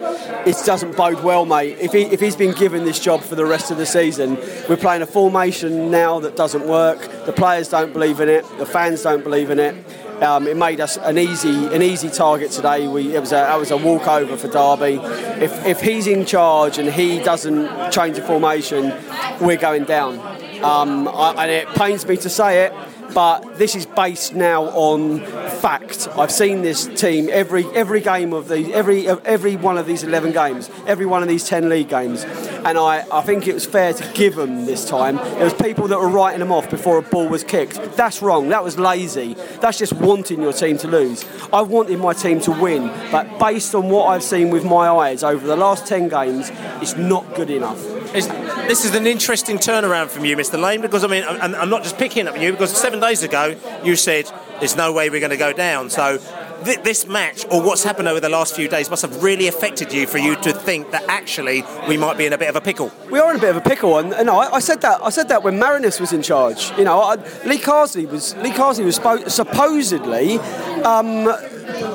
It 0.47 0.57
doesn't 0.65 0.97
bode 0.97 1.23
well, 1.23 1.45
mate. 1.45 1.79
If, 1.81 1.93
he, 1.93 2.03
if 2.03 2.21
he's 2.21 2.37
been 2.37 2.53
given 2.53 2.85
this 2.85 2.99
job 2.99 3.23
for 3.23 3.37
the 3.37 3.47
rest 3.47 3.71
of 3.71 3.79
the 3.79 3.87
season, 3.87 4.37
we're 4.69 4.77
playing 4.77 5.03
a 5.03 5.07
formation 5.07 5.91
now 5.91 6.21
that 6.21 6.37
doesn't 6.37 6.67
work. 6.67 7.01
The 7.27 7.33
players 7.33 7.69
don't 7.69 7.93
believe 7.93 8.21
in 8.21 8.29
it. 8.29 8.45
The 8.59 8.67
fans 8.67 9.03
don't 9.03 9.23
believe 9.23 9.51
in 9.51 9.59
it. 9.59 9.75
Um, 10.23 10.47
it 10.47 10.57
made 10.57 10.81
us 10.81 10.97
an 10.99 11.19
easy 11.19 11.67
an 11.75 11.83
easy 11.83 12.09
target 12.09 12.53
today. 12.53 12.87
We, 12.87 13.17
it 13.17 13.19
was 13.19 13.33
a 13.33 13.53
it 13.53 13.59
was 13.59 13.73
a 13.73 13.77
walkover 13.77 14.37
for 14.37 14.47
Derby. 14.47 15.01
If, 15.43 15.67
if 15.67 15.81
he's 15.81 16.07
in 16.07 16.25
charge 16.25 16.79
and 16.79 16.89
he 16.89 17.19
doesn't 17.19 17.91
change 17.91 18.17
the 18.17 18.23
formation, 18.23 18.95
we're 19.41 19.57
going 19.57 19.85
down. 19.85 20.21
Um, 20.63 21.09
I, 21.09 21.35
and 21.43 21.51
it 21.51 21.67
pains 21.71 22.07
me 22.07 22.17
to 22.19 22.31
say 22.31 22.67
it, 22.67 22.73
but 23.13 23.59
this 23.59 23.75
is 23.75 23.85
based 23.85 24.33
now 24.35 24.67
on 24.67 25.19
fact. 25.61 26.07
I've 26.17 26.31
seen 26.31 26.63
this 26.63 26.87
team 26.87 27.29
every 27.31 27.67
every 27.75 28.01
game 28.01 28.33
of 28.33 28.47
the 28.47 28.73
every 28.73 29.09
every 29.09 29.57
one 29.57 29.77
of 29.77 29.87
these 29.87 30.05
11 30.05 30.33
games, 30.33 30.71
every 30.87 31.07
one 31.07 31.23
of 31.23 31.29
these 31.29 31.49
10 31.49 31.69
league 31.69 31.89
games, 31.89 32.25
and 32.65 32.79
I, 32.79 33.05
I 33.13 33.23
think 33.23 33.47
it 33.47 33.55
was 33.55 33.67
fair 33.67 33.93
to 33.93 34.13
give 34.15 34.37
them 34.37 34.67
this 34.67 34.85
time. 34.89 35.17
There 35.17 35.45
was 35.45 35.55
people 35.55 35.89
that 35.89 35.99
were 35.99 36.09
writing 36.09 36.41
them 36.41 36.53
off 36.53 36.71
before 36.71 36.99
a 36.99 37.03
ball 37.03 37.29
was 37.29 37.45
kicked. 37.45 37.97
That's 37.97 38.23
wrong. 38.23 38.49
That 38.51 38.63
was 38.63 38.79
lazy. 38.79 39.35
That's 39.61 39.79
just 39.79 39.93
wanting 39.93 40.41
your 40.41 40.53
team 40.53 40.79
to 40.79 40.89
lose. 40.89 41.25
I 41.53 41.63
wanted 41.63 41.99
my 41.99 42.13
team 42.13 42.41
to 42.41 42.53
win, 42.53 42.87
but 43.11 43.39
based 43.39 43.75
on 43.75 43.89
what 43.89 44.07
I've 44.07 44.23
seen 44.23 44.51
with 44.51 44.65
my 44.65 44.89
eyes 44.89 45.23
over 45.23 45.47
the 45.47 45.57
last 45.57 45.87
10 45.87 46.09
games, 46.09 46.51
it's 46.81 46.97
not 46.97 47.35
good 47.35 47.51
enough. 47.51 47.79
It's, 48.15 48.27
this 48.69 48.85
is 48.85 48.95
an 48.95 49.07
interesting 49.07 49.57
turnaround 49.57 50.09
from 50.09 50.25
you, 50.25 50.37
Mr. 50.37 50.61
Lane, 50.61 50.83
because 50.83 51.05
I 51.05 51.09
mean, 51.09 51.25
I'm, 51.25 51.55
I'm 51.55 51.71
not 51.71 51.83
just 51.83 51.99
picking 51.99 52.29
up 52.29 52.39
you 52.39 52.53
because 52.53 52.77
seven 52.77 53.01
days 53.01 53.23
ago 53.23 53.57
you 53.83 53.97
said 53.97 54.31
there's 54.59 54.77
no 54.77 54.93
way 54.93 55.11
we're 55.11 55.21
going 55.21 55.31
to 55.31 55.37
go 55.37 55.53
down. 55.53 55.91
So 55.91 56.19
th- 56.65 56.83
this 56.83 57.07
match 57.07 57.45
or 57.51 57.63
what's 57.63 57.85
happened 57.85 58.09
over 58.09 58.21
the 58.21 58.29
last 58.29 58.55
few 58.55 58.69
days 58.69 58.91
must 58.91 59.03
have 59.03 59.23
really 59.23 59.49
affected 59.49 59.93
you 59.93 60.07
for 60.07 60.19
you 60.19 60.37
to 60.37 60.53
think 60.53 60.91
that 60.91 61.03
actually 61.09 61.65
we 61.89 61.97
might 61.97 62.19
be 62.19 62.27
in 62.27 62.33
a 62.33 62.39
bit 62.39 62.49
of 62.49 62.57
a 62.57 62.61
pickle. 62.61 62.91
We 63.11 63.19
are 63.19 63.31
in 63.31 63.37
a 63.37 63.41
bit 63.41 63.51
of 63.51 63.57
a 63.57 63.61
pickle, 63.61 63.99
and, 63.99 64.13
and 64.13 64.29
I, 64.31 64.55
I, 64.55 64.59
said 64.61 64.81
that 64.83 65.03
I 65.03 65.11
said 65.11 65.29
that 65.29 65.43
when 65.43 65.59
Marinus 65.59 66.01
was 66.01 66.13
in 66.13 66.23
charge. 66.23 66.71
You 66.79 66.85
know, 66.85 67.01
I, 67.01 67.15
Lee 67.47 67.59
Carsley 67.59 68.09
was 68.09 68.35
Lee 68.37 68.51
Carsley 68.51 68.85
was 68.85 68.97
supposedly. 69.33 70.39
Um, 70.83 71.29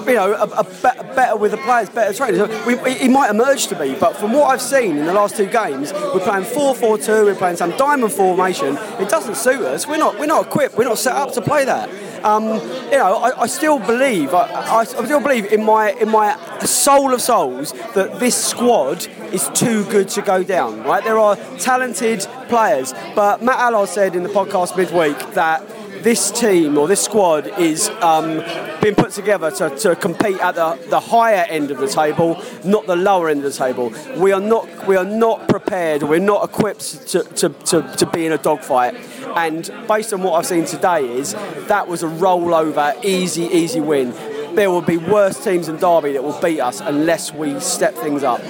you 0.08 0.14
know, 0.14 0.34
a, 0.34 0.46
a 0.46 0.64
be- 0.64 1.16
better 1.16 1.36
with 1.36 1.52
the 1.52 1.58
players, 1.58 1.90
better 1.90 2.14
trainers. 2.14 2.66
We, 2.66 2.94
he 2.94 3.08
might 3.08 3.30
emerge 3.30 3.68
to 3.68 3.78
be, 3.78 3.96
but 3.96 4.16
from 4.16 4.34
what 4.34 4.50
I've 4.50 4.62
seen 4.62 4.98
in 4.98 5.06
the 5.06 5.14
last 5.14 5.36
two 5.36 5.48
games, 5.48 5.94
we're 5.94 6.20
playing 6.20 6.46
4-4-2, 6.46 7.26
we're 7.26 7.36
playing 7.36 7.58
some 7.58 7.72
diamond 7.78 8.14
formation. 8.14 8.78
It 9.00 9.10
doesn't 9.10 9.36
suit 9.36 9.62
us. 9.62 9.88
We're 9.88 9.98
not, 9.98 10.18
we're 10.20 10.26
not 10.26 10.48
equipped. 10.48 10.78
We're 10.78 10.86
not 10.86 10.98
set 10.98 11.14
up 11.14 11.34
to 11.34 11.42
play 11.42 11.66
that. 11.66 11.90
Um, 12.24 12.46
you 12.46 12.98
know, 12.98 13.18
I, 13.18 13.42
I, 13.42 13.48
still 13.48 13.80
believe, 13.80 14.34
I, 14.34 14.80
I, 14.80 14.84
still 14.84 15.22
believe 15.22 15.46
in 15.46 15.64
my 15.64 15.92
in 15.92 16.10
my 16.10 16.36
soul 16.60 17.14
of 17.14 17.22
souls 17.22 17.74
that 17.94 18.20
this 18.20 18.36
squad 18.36 19.06
is 19.32 19.50
too 19.54 19.86
good 19.86 20.10
to 20.10 20.22
go 20.22 20.44
down. 20.44 20.84
Right, 20.84 21.04
there 21.04 21.20
are 21.20 21.36
talented 21.60 22.22
players, 22.50 22.94
but 23.16 23.44
Matt 23.44 23.60
Allard 23.60 23.90
said 23.90 24.16
in 24.16 24.24
the 24.24 24.30
podcast 24.30 24.76
midweek 24.76 25.18
that 25.36 25.62
this 26.04 26.32
team 26.32 26.78
or 26.78 26.88
this 26.88 27.04
squad 27.04 27.48
is 27.60 27.90
um, 28.02 28.44
being 28.82 28.96
put 28.96 29.12
together 29.12 29.52
to, 29.52 29.70
to 29.78 29.96
compete 29.96 30.40
at 30.40 30.56
the, 30.56 30.80
the 30.90 31.00
higher 31.00 31.46
end 31.50 31.72
of 31.72 31.78
the 31.78 31.88
table, 31.88 32.42
not 32.64 32.86
the 32.88 32.96
lower 32.96 33.30
end 33.30 33.44
of 33.44 33.52
the 33.52 33.58
table. 33.58 33.94
We 34.18 34.32
are 34.32 34.42
not 34.42 34.88
we 34.88 34.96
are 34.96 35.06
not 35.06 35.48
prepared. 35.48 36.04
We're 36.04 36.20
not 36.20 36.44
equipped 36.50 37.08
to, 37.10 37.24
to, 37.24 37.50
to, 37.50 37.96
to 37.98 38.06
be 38.06 38.26
in 38.26 38.32
a 38.32 38.38
dogfight. 38.38 38.96
And 39.36 39.70
based 39.88 40.14
on 40.14 40.24
what 40.24 40.34
I've 40.34 40.46
seen 40.46 40.66
today, 40.66 41.06
is 41.08 41.34
that 41.68 41.88
was 41.88 42.04
a 42.04 42.08
rollover, 42.08 43.04
easy, 43.04 43.44
easy 43.44 43.80
win. 43.80 44.12
There 44.56 44.72
will 44.72 44.82
be 44.82 44.98
worse 44.98 45.44
teams 45.44 45.68
in 45.68 45.78
Derby 45.78 46.14
that 46.14 46.24
will 46.24 46.40
beat 46.42 46.60
us 46.60 46.82
unless 46.82 47.34
we 47.34 47.60
step 47.60 47.94
things 47.96 48.24
up. 48.24 48.42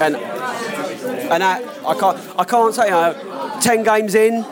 And 0.00 0.16
and 0.16 1.42
I, 1.42 1.62
I 1.86 1.94
can't 1.94 2.38
I 2.38 2.44
can't 2.44 2.74
say 2.74 2.90
know, 2.90 3.58
ten 3.60 3.82
games 3.84 4.14
in, 4.14 4.44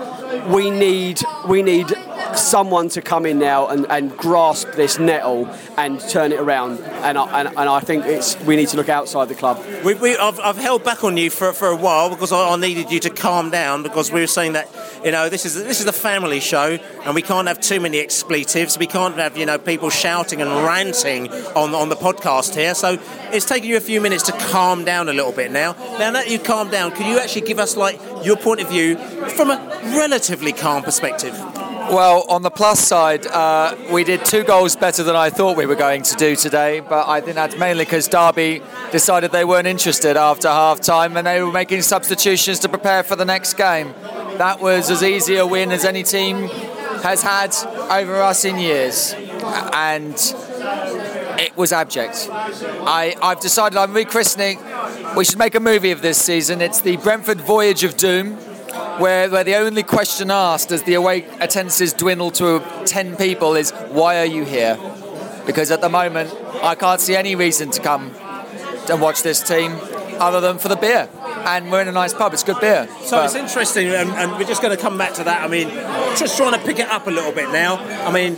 we 0.52 0.70
need 0.70 1.20
we 1.48 1.62
need 1.62 1.88
someone 2.36 2.88
to 2.90 3.02
come 3.02 3.26
in 3.26 3.38
now 3.38 3.68
and, 3.68 3.86
and 3.90 4.16
grasp 4.16 4.72
this 4.72 4.98
nettle 4.98 5.48
and 5.76 6.00
turn 6.00 6.32
it 6.32 6.40
around. 6.40 6.80
And 6.80 7.18
I, 7.18 7.40
and, 7.40 7.48
and 7.48 7.68
I 7.68 7.80
think 7.80 8.04
it's 8.06 8.38
we 8.44 8.56
need 8.56 8.68
to 8.68 8.76
look 8.76 8.88
outside 8.88 9.28
the 9.28 9.34
club. 9.34 9.62
We, 9.84 9.94
we, 9.94 10.16
I've, 10.16 10.38
I've 10.40 10.56
held 10.56 10.84
back 10.84 11.04
on 11.04 11.16
you 11.16 11.30
for, 11.30 11.52
for 11.52 11.68
a 11.68 11.76
while 11.76 12.10
because 12.10 12.32
I, 12.32 12.50
I 12.50 12.56
needed 12.56 12.90
you 12.90 13.00
to 13.00 13.10
calm 13.10 13.50
down 13.50 13.82
because 13.82 14.10
we 14.12 14.20
were 14.20 14.26
saying 14.26 14.54
that 14.54 14.68
you 15.04 15.10
know 15.10 15.28
this 15.28 15.44
is 15.44 15.54
this 15.54 15.80
is 15.80 15.86
a 15.86 15.92
family 15.92 16.40
show 16.40 16.78
and 17.04 17.14
we 17.14 17.22
can't 17.22 17.48
have 17.48 17.60
too 17.60 17.80
many 17.80 17.98
expletives. 17.98 18.78
We 18.78 18.86
can't 18.86 19.16
have 19.16 19.36
you 19.36 19.46
know 19.46 19.58
people 19.58 19.90
shouting 19.90 20.40
and 20.40 20.50
ranting 20.50 21.30
on 21.30 21.74
on 21.74 21.88
the 21.88 21.96
podcast 21.96 22.54
here. 22.54 22.74
So 22.74 22.98
it's 23.30 23.46
taken 23.46 23.68
you 23.68 23.76
a 23.76 23.80
few 23.80 24.00
minutes 24.00 24.24
to 24.24 24.32
calm 24.32 24.84
down 24.84 25.08
a 25.08 25.12
little 25.12 25.32
bit 25.32 25.50
now. 25.50 25.72
Now 25.98 26.12
that 26.12 26.30
you've 26.30 26.44
calmed 26.44 26.70
down, 26.70 26.92
can 26.92 27.10
you 27.10 27.18
actually 27.18 27.42
give 27.42 27.58
us 27.58 27.76
like 27.76 28.00
your 28.24 28.36
point 28.36 28.60
of 28.60 28.68
view 28.68 28.96
from 29.36 29.50
a 29.50 29.56
relatively 29.96 30.52
calm 30.52 30.82
perspective? 30.82 31.34
Well, 31.90 32.24
on 32.28 32.42
the 32.42 32.50
plus 32.50 32.80
side, 32.80 33.26
uh, 33.26 33.76
we 33.90 34.04
did 34.04 34.24
two 34.24 34.44
goals 34.44 34.76
better 34.76 35.02
than 35.02 35.16
I 35.16 35.30
thought 35.30 35.56
we 35.56 35.66
were 35.66 35.74
going 35.74 36.02
to 36.02 36.14
do 36.14 36.36
today, 36.36 36.80
but 36.80 37.08
I 37.08 37.20
think 37.20 37.34
that's 37.34 37.56
mainly 37.56 37.84
because 37.84 38.08
Derby 38.08 38.62
decided 38.92 39.32
they 39.32 39.44
weren't 39.44 39.66
interested 39.66 40.16
after 40.16 40.48
half 40.48 40.80
time 40.80 41.16
and 41.16 41.26
they 41.26 41.42
were 41.42 41.52
making 41.52 41.82
substitutions 41.82 42.60
to 42.60 42.68
prepare 42.68 43.02
for 43.02 43.16
the 43.16 43.24
next 43.24 43.54
game. 43.54 43.92
That 44.38 44.60
was 44.60 44.90
as 44.90 45.02
easy 45.02 45.36
a 45.36 45.46
win 45.46 45.70
as 45.70 45.84
any 45.84 46.02
team 46.02 46.48
has 47.02 47.22
had 47.22 47.54
over 47.90 48.22
us 48.22 48.44
in 48.44 48.58
years. 48.58 49.14
And 49.72 50.14
it 51.38 51.56
was 51.56 51.72
abject. 51.72 52.28
I, 52.30 53.16
I've 53.20 53.40
decided 53.40 53.76
I'm 53.76 53.92
rechristening. 53.92 55.16
We 55.16 55.24
should 55.24 55.38
make 55.38 55.54
a 55.54 55.60
movie 55.60 55.90
of 55.90 56.00
this 56.00 56.16
season. 56.16 56.60
It's 56.60 56.80
the 56.80 56.96
Brentford 56.98 57.40
Voyage 57.40 57.84
of 57.84 57.96
Doom 57.96 58.38
where, 58.98 59.30
where 59.30 59.44
the 59.44 59.56
only 59.56 59.82
question 59.82 60.30
asked 60.30 60.72
as 60.72 60.82
the 60.82 60.94
away 60.94 61.24
attendances 61.40 61.92
dwindle 61.92 62.30
to 62.32 62.62
10 62.84 63.16
people 63.16 63.54
is, 63.54 63.70
why 63.90 64.18
are 64.18 64.26
you 64.26 64.44
here? 64.44 64.78
Because 65.46 65.70
at 65.70 65.80
the 65.80 65.88
moment, 65.88 66.32
I 66.62 66.74
can't 66.74 67.00
see 67.00 67.16
any 67.16 67.34
reason 67.34 67.70
to 67.70 67.80
come 67.80 68.14
and 68.90 69.00
watch 69.00 69.22
this 69.22 69.42
team 69.42 69.78
other 70.20 70.40
than 70.40 70.58
for 70.58 70.68
the 70.68 70.76
beer. 70.76 71.08
And 71.44 71.70
we're 71.70 71.82
in 71.82 71.88
a 71.88 71.92
nice 71.92 72.14
pub, 72.14 72.32
it's 72.32 72.44
good 72.44 72.60
beer. 72.60 72.88
So 73.02 73.16
but 73.16 73.24
it's 73.26 73.34
interesting, 73.34 73.88
and, 73.88 74.10
and 74.10 74.32
we're 74.32 74.44
just 74.44 74.62
going 74.62 74.76
to 74.76 74.82
come 74.82 74.96
back 74.96 75.14
to 75.14 75.24
that. 75.24 75.42
I 75.42 75.48
mean, 75.48 75.68
just 76.16 76.36
trying 76.36 76.58
to 76.58 76.64
pick 76.64 76.78
it 76.78 76.88
up 76.88 77.06
a 77.06 77.10
little 77.10 77.32
bit 77.32 77.50
now. 77.50 77.76
I 78.06 78.12
mean, 78.12 78.34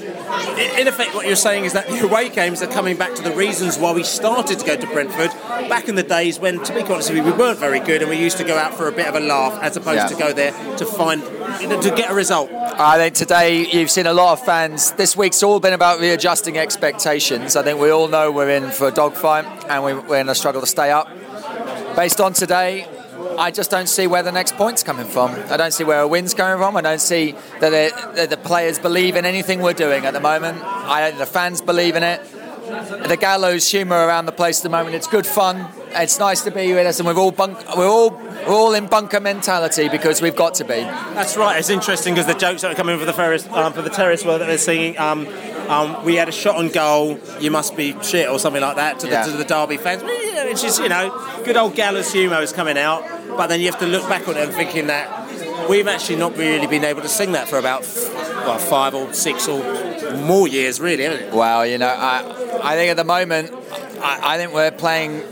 in 0.79 0.89
effect, 0.89 1.15
what 1.15 1.27
you're 1.27 1.37
saying 1.37 1.65
is 1.65 1.73
that 1.75 1.87
the 1.87 2.01
away 2.01 2.29
games 2.29 2.63
are 2.63 2.67
coming 2.67 2.97
back 2.97 3.15
to 3.15 3.23
the 3.23 3.33
reasons 3.33 3.79
why 3.79 3.93
we 3.93 4.03
started 4.03 4.59
to 4.59 4.67
go 4.67 4.77
to 4.77 4.87
Brentford 4.87 5.31
back 5.69 5.89
in 5.89 5.95
the 5.95 6.03
days 6.03 6.39
when, 6.39 6.63
to 6.65 6.75
be 6.75 6.81
honest 6.83 7.11
with 7.11 7.19
you, 7.19 7.25
we 7.25 7.33
weren't 7.33 7.59
very 7.59 7.81
good 7.81 8.01
and 8.01 8.11
we 8.11 8.17
used 8.17 8.39
to 8.39 8.45
go 8.45 8.57
out 8.57 8.75
for 8.75 8.89
a 8.89 8.93
bit 8.93 9.07
of 9.07 9.15
a 9.15 9.21
laugh 9.21 9.63
as 9.63 9.77
opposed 9.77 9.99
yeah. 9.99 10.07
to 10.09 10.15
go 10.17 10.33
there 10.33 10.53
to 10.77 10.87
find, 10.87 11.23
to 11.23 11.93
get 11.97 12.11
a 12.11 12.15
result. 12.15 12.51
I 12.53 12.97
think 12.97 13.15
today 13.15 13.67
you've 13.67 13.91
seen 13.91 14.07
a 14.07 14.15
lot 14.15 14.33
of 14.33 14.45
fans. 14.45 14.93
This 14.93 15.17
week's 15.17 15.43
all 15.43 15.61
been 15.61 15.73
about 15.73 16.01
readjusting 16.01 16.59
expectations. 16.59 17.57
I 17.57 17.63
think 17.63 17.79
we 17.79 17.91
all 17.91 18.09
know 18.09 18.33
we're 18.33 18.51
in 18.51 18.71
for 18.71 18.89
a 18.89 18.93
dogfight 18.93 19.45
and 19.69 19.85
we're 19.85 20.21
in 20.21 20.29
a 20.29 20.35
struggle 20.35 20.61
to 20.61 20.67
stay 20.67 20.91
up. 20.91 21.09
Based 21.97 22.21
on 22.21 22.33
today, 22.33 22.89
I 23.39 23.51
just 23.51 23.71
don't 23.71 23.89
see 23.89 24.07
where 24.07 24.23
the 24.23 24.33
next 24.33 24.55
point's 24.57 24.83
coming 24.83 25.07
from. 25.07 25.31
I 25.51 25.57
don't 25.57 25.73
see 25.73 25.85
where 25.85 26.01
a 26.01 26.09
win's 26.09 26.35
coming 26.35 26.59
from. 26.59 26.77
I 26.77 26.81
don't 26.81 27.01
see 27.01 27.33
that, 27.61 27.71
that 28.17 28.31
the 28.31 28.37
players 28.37 28.79
believe 28.79 29.17
in 29.17 29.25
anything 29.25 29.61
we're 29.61 29.73
doing 29.73 30.07
at 30.07 30.13
the 30.13 30.21
moment. 30.21 30.63
I 30.63 31.01
don't 31.01 31.11
think 31.11 31.19
the 31.19 31.33
fans 31.33 31.61
believe 31.61 31.97
in 31.97 32.03
it. 32.03 32.21
The 32.65 33.19
gallows 33.21 33.71
humour 33.71 34.07
around 34.07 34.27
the 34.27 34.33
place 34.33 34.61
at 34.61 34.63
the 34.63 34.71
moment. 34.71 34.95
It's 34.97 35.07
good 35.07 35.27
fun. 35.27 35.67
It's 35.91 36.19
nice 36.19 36.41
to 36.43 36.51
be 36.51 36.73
with 36.73 36.87
us, 36.87 36.99
and 36.99 37.07
we're 37.07 37.15
all 37.15 37.31
bunk- 37.31 37.59
we're 37.77 37.89
all 37.89 38.11
we're 38.11 38.55
all 38.55 38.75
in 38.75 38.87
bunker 38.87 39.21
mentality 39.21 39.89
because 39.89 40.23
we've 40.23 40.35
got 40.35 40.55
to 40.55 40.65
be. 40.65 40.81
That's 40.81 41.37
right. 41.37 41.59
It's 41.59 41.69
interesting 41.69 42.15
because 42.15 42.27
the 42.27 42.39
jokes 42.39 42.63
that 42.63 42.73
are 42.73 42.75
coming 42.75 42.99
for 42.99 43.05
the 43.05 43.13
Ferris, 43.13 43.47
um, 43.49 43.75
for 43.75 43.83
the 43.83 43.91
terrace 43.91 44.25
where 44.25 44.39
they're 44.39 44.59
singing. 44.59 44.99
Um, 44.99 45.27
um, 45.69 46.05
we 46.05 46.17
had 46.17 46.29
a 46.29 46.33
shot 46.33 46.57
on 46.57 46.69
goal. 46.69 47.19
You 47.41 47.51
must 47.51 47.77
be 47.77 47.97
shit 48.03 48.29
or 48.29 48.39
something 48.39 48.61
like 48.61 48.77
that 48.77 49.01
to, 49.01 49.09
yeah. 49.09 49.25
the, 49.25 49.33
to 49.33 49.39
the 49.39 49.45
Derby 49.45 49.77
fans. 49.79 50.03
It's 50.05 50.63
just 50.63 50.83
you 50.83 50.89
know, 50.89 51.43
good 51.45 51.57
old 51.57 51.75
gallows 51.75 52.13
humour 52.13 52.41
is 52.43 52.53
coming 52.53 52.77
out. 52.77 53.03
But 53.37 53.49
then 53.49 53.61
you 53.61 53.67
have 53.67 53.81
to 53.81 53.87
look 53.87 54.09
back 54.09 54.29
on 54.29 54.37
it 54.37 54.45
and 54.45 54.53
thinking 54.53 54.87
that 54.89 55.69
we've 55.69 55.89
actually 55.89 56.17
not 56.17 56.37
really 56.37 56.67
been 56.67 56.85
able 56.85 57.03
to 57.03 57.09
sing 57.09 57.33
that 57.33 57.49
for 57.49 57.59
about 57.59 57.83
well, 58.47 58.59
five 58.59 58.95
or 58.95 59.13
six 59.13 59.49
or 59.49 59.63
more 60.17 60.49
years, 60.49 60.81
really, 60.81 61.05
haven't 61.05 61.21
it? 61.21 61.35
Well, 61.35 61.67
you 61.67 61.79
know, 61.79 61.89
I, 61.89 62.21
I 62.63 62.77
think 62.77 62.91
at 62.91 62.97
the 62.97 63.05
moment, 63.05 63.53
I, 64.01 64.35
I 64.35 64.39
think 64.39 64.53
we're 64.53 64.71
playing 64.71 65.23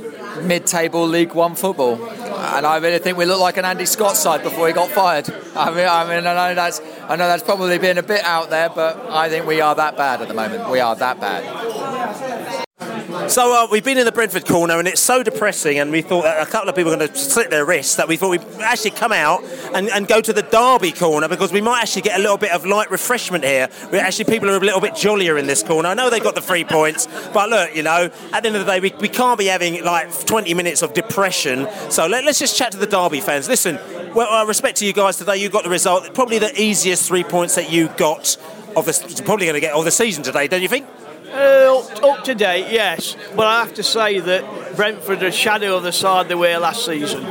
mid-table 0.47 1.06
League 1.06 1.35
One 1.35 1.54
football, 1.54 2.02
and 2.09 2.66
I 2.66 2.78
really 2.78 2.99
think 2.99 3.18
we 3.18 3.25
look 3.25 3.40
like 3.40 3.56
an 3.56 3.64
Andy 3.64 3.87
Scott 3.87 4.16
side 4.16 4.42
before 4.42 4.66
he 4.66 4.73
got 4.73 4.90
fired. 4.90 5.28
I 5.56 5.71
mean, 5.71 5.87
I 5.87 6.04
mean, 6.04 6.26
I 6.26 6.49
know 6.49 6.54
that's, 6.54 6.80
I 7.02 7.16
know 7.16 7.28
that's 7.28 7.42
probably 7.42 7.78
been 7.78 7.99
a 7.99 8.02
bit 8.02 8.25
out 8.25 8.50
there, 8.50 8.71
but 8.71 8.99
I 9.11 9.28
think 9.28 9.47
we 9.47 9.61
are 9.61 9.75
that 9.75 9.97
bad 9.97 10.23
at 10.23 10.28
the 10.28 10.35
moment. 10.35 10.71
We 10.71 10.80
are 10.80 10.97
that 10.97 11.21
bad. 11.21 11.72
So 13.33 13.65
uh, 13.65 13.67
we've 13.71 13.83
been 13.83 13.97
in 13.97 14.05
the 14.05 14.12
Brentford 14.12 14.45
corner, 14.45 14.79
and 14.79 14.87
it's 14.87 15.01
so 15.01 15.23
depressing. 15.23 15.79
And 15.79 15.91
we 15.91 16.03
thought 16.03 16.27
a 16.27 16.45
couple 16.45 16.69
of 16.69 16.77
people 16.77 16.91
were 16.91 16.99
going 16.99 17.09
to 17.09 17.17
slit 17.17 17.49
their 17.49 17.65
wrists. 17.65 17.95
That 17.95 18.07
we 18.07 18.19
thought 18.19 18.29
we'd 18.29 18.43
actually 18.61 18.91
come 18.91 19.11
out 19.11 19.43
and, 19.75 19.89
and 19.89 20.07
go 20.07 20.21
to 20.21 20.35
the 20.35 20.43
Derby 20.43 20.93
corner 20.93 21.29
because 21.29 21.51
we 21.51 21.62
might 21.62 21.81
actually 21.81 22.03
get 22.03 22.21
a 22.21 22.23
little 22.23 22.37
bit 22.37 22.53
of 22.53 22.67
light 22.67 22.91
refreshment 22.91 23.43
here. 23.43 23.71
We 23.91 23.99
actually 23.99 24.27
people 24.27 24.51
are 24.51 24.59
a 24.59 24.61
little 24.61 24.83
bit 24.83 24.95
jollier 24.95 25.39
in 25.39 25.47
this 25.47 25.62
corner. 25.62 25.89
I 25.89 25.95
know 25.95 26.11
they 26.11 26.21
got 26.21 26.35
the 26.35 26.43
three 26.43 26.65
points, 26.65 27.09
but 27.33 27.49
look, 27.49 27.75
you 27.75 27.83
know, 27.83 28.11
at 28.35 28.43
the 28.43 28.49
end 28.49 28.57
of 28.57 28.67
the 28.67 28.71
day, 28.71 28.81
we, 28.81 28.93
we 29.01 29.09
can't 29.09 29.39
be 29.39 29.47
having 29.47 29.83
like 29.83 30.27
20 30.27 30.53
minutes 30.53 30.83
of 30.83 30.93
depression. 30.93 31.67
So 31.89 32.07
let, 32.07 32.27
us 32.27 32.39
just 32.39 32.59
chat 32.59 32.73
to 32.73 32.79
the 32.79 32.87
Derby 32.87 33.23
fans. 33.23 33.49
Listen, 33.49 33.77
well, 34.15 34.31
uh, 34.31 34.45
respect 34.45 34.77
to 34.81 34.85
you 34.85 34.93
guys 34.93 35.17
today. 35.17 35.39
You 35.39 35.49
got 35.49 35.65
the 35.65 35.71
result. 35.71 36.12
Probably 36.12 36.39
the 36.39 36.53
easiest 36.61 37.09
three 37.09 37.25
points 37.25 37.55
that 37.55 37.73
you 37.73 37.89
got 37.97 38.37
of 38.77 38.85
the 38.85 39.23
probably 39.25 39.47
going 39.47 39.55
to 39.55 39.61
get 39.61 39.73
of 39.73 39.87
the 39.87 39.91
season 39.91 40.23
today, 40.23 40.49
don't 40.49 40.61
you 40.61 40.69
think? 40.69 40.87
Uh, 41.33 41.79
up 42.03 42.25
to 42.25 42.35
date, 42.35 42.71
yes, 42.71 43.17
but 43.35 43.47
I 43.47 43.61
have 43.61 43.75
to 43.75 43.83
say 43.83 44.21
that 44.21 44.77
Brentford 44.77 45.23
are 45.23 45.29
a 45.29 45.33
shadow 45.33 45.77
of 45.77 45.83
the 45.83 45.93
side 45.93 46.29
they 46.29 46.35
were 46.35 46.59
last 46.59 46.85
season. 46.85 47.25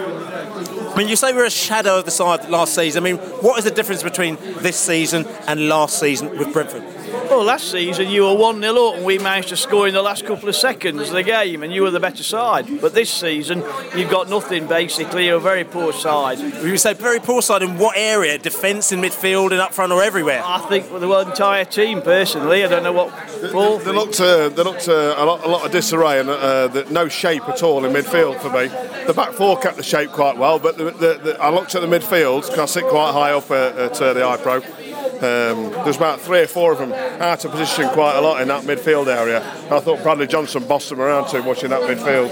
When 0.95 1.07
you 1.07 1.15
say 1.15 1.33
we're 1.33 1.45
a 1.45 1.51
shadow 1.51 1.99
of 1.99 2.05
the 2.05 2.11
side 2.11 2.49
last 2.49 2.73
season, 2.73 3.03
I 3.03 3.11
mean, 3.11 3.17
what 3.17 3.59
is 3.59 3.63
the 3.65 3.71
difference 3.71 4.01
between 4.03 4.37
this 4.61 4.77
season 4.77 5.25
and 5.47 5.69
last 5.69 5.99
season 5.99 6.37
with 6.37 6.51
Brentford? 6.51 6.83
Well, 7.31 7.45
last 7.45 7.71
season 7.71 8.09
you 8.09 8.23
were 8.23 8.35
1 8.35 8.61
0 8.61 8.87
up 8.87 8.95
and 8.95 9.05
we 9.05 9.17
managed 9.17 9.47
to 9.49 9.55
score 9.55 9.87
in 9.87 9.93
the 9.93 10.01
last 10.01 10.25
couple 10.25 10.49
of 10.49 10.55
seconds 10.55 11.07
of 11.07 11.13
the 11.13 11.23
game 11.23 11.63
and 11.63 11.71
you 11.71 11.81
were 11.81 11.89
the 11.89 11.97
better 12.01 12.23
side. 12.23 12.81
But 12.81 12.93
this 12.93 13.09
season 13.09 13.63
you've 13.95 14.11
got 14.11 14.29
nothing 14.29 14.67
basically, 14.67 15.27
you're 15.27 15.37
a 15.37 15.39
very 15.39 15.63
poor 15.63 15.93
side. 15.93 16.39
You 16.39 16.75
say 16.75 16.93
very 16.93 17.21
poor 17.21 17.41
side 17.41 17.63
in 17.63 17.77
what 17.77 17.95
area? 17.95 18.37
Defence, 18.37 18.91
in 18.91 18.99
midfield, 18.99 19.51
and 19.51 19.61
up 19.61 19.73
front, 19.73 19.93
or 19.93 20.03
everywhere? 20.03 20.41
I 20.43 20.59
think 20.67 20.89
the 20.89 21.09
entire 21.19 21.63
team 21.63 22.01
personally. 22.01 22.65
I 22.65 22.67
don't 22.67 22.83
know 22.83 22.91
what. 22.91 23.11
Paul 23.53 23.77
they, 23.77 23.85
they 23.85 23.91
looked, 23.93 24.19
uh, 24.19 24.49
they 24.49 24.63
looked 24.63 24.89
uh, 24.89 25.15
a, 25.17 25.23
lot, 25.23 25.45
a 25.45 25.47
lot 25.47 25.65
of 25.65 25.71
disarray 25.71 26.19
and 26.19 26.29
uh, 26.29 26.67
the, 26.67 26.83
no 26.91 27.07
shape 27.07 27.47
at 27.47 27.63
all 27.63 27.85
in 27.85 27.93
midfield 27.93 28.41
for 28.41 28.49
me. 28.49 28.67
The 29.07 29.13
back 29.13 29.31
four 29.31 29.57
kept 29.57 29.77
the 29.77 29.83
shape 29.83 30.11
quite 30.11 30.35
well, 30.37 30.59
but 30.59 30.77
the, 30.77 30.91
the, 30.91 31.37
I 31.39 31.49
looked 31.49 31.75
at 31.75 31.81
the 31.81 31.87
midfield 31.87 32.41
because 32.41 32.59
I 32.59 32.65
sit 32.65 32.89
quite 32.89 33.13
high 33.13 33.31
up 33.31 33.49
at, 33.49 33.77
at 33.77 34.01
uh, 34.01 34.11
the 34.11 34.19
iPro 34.19 34.80
um, 35.21 35.71
there's 35.83 35.97
about 35.97 36.19
three 36.19 36.39
or 36.39 36.47
four 36.47 36.73
of 36.73 36.79
them 36.79 36.93
out 36.93 37.45
of 37.45 37.51
position 37.51 37.87
quite 37.89 38.17
a 38.17 38.21
lot 38.21 38.41
in 38.41 38.47
that 38.47 38.63
midfield 38.63 39.07
area. 39.07 39.39
I 39.69 39.79
thought 39.79 40.01
Bradley 40.01 40.27
Johnson 40.27 40.67
bossed 40.67 40.89
them 40.89 40.99
around 40.99 41.29
too 41.29 41.43
much 41.43 41.63
in 41.63 41.69
that 41.69 41.81
midfield. 41.81 42.31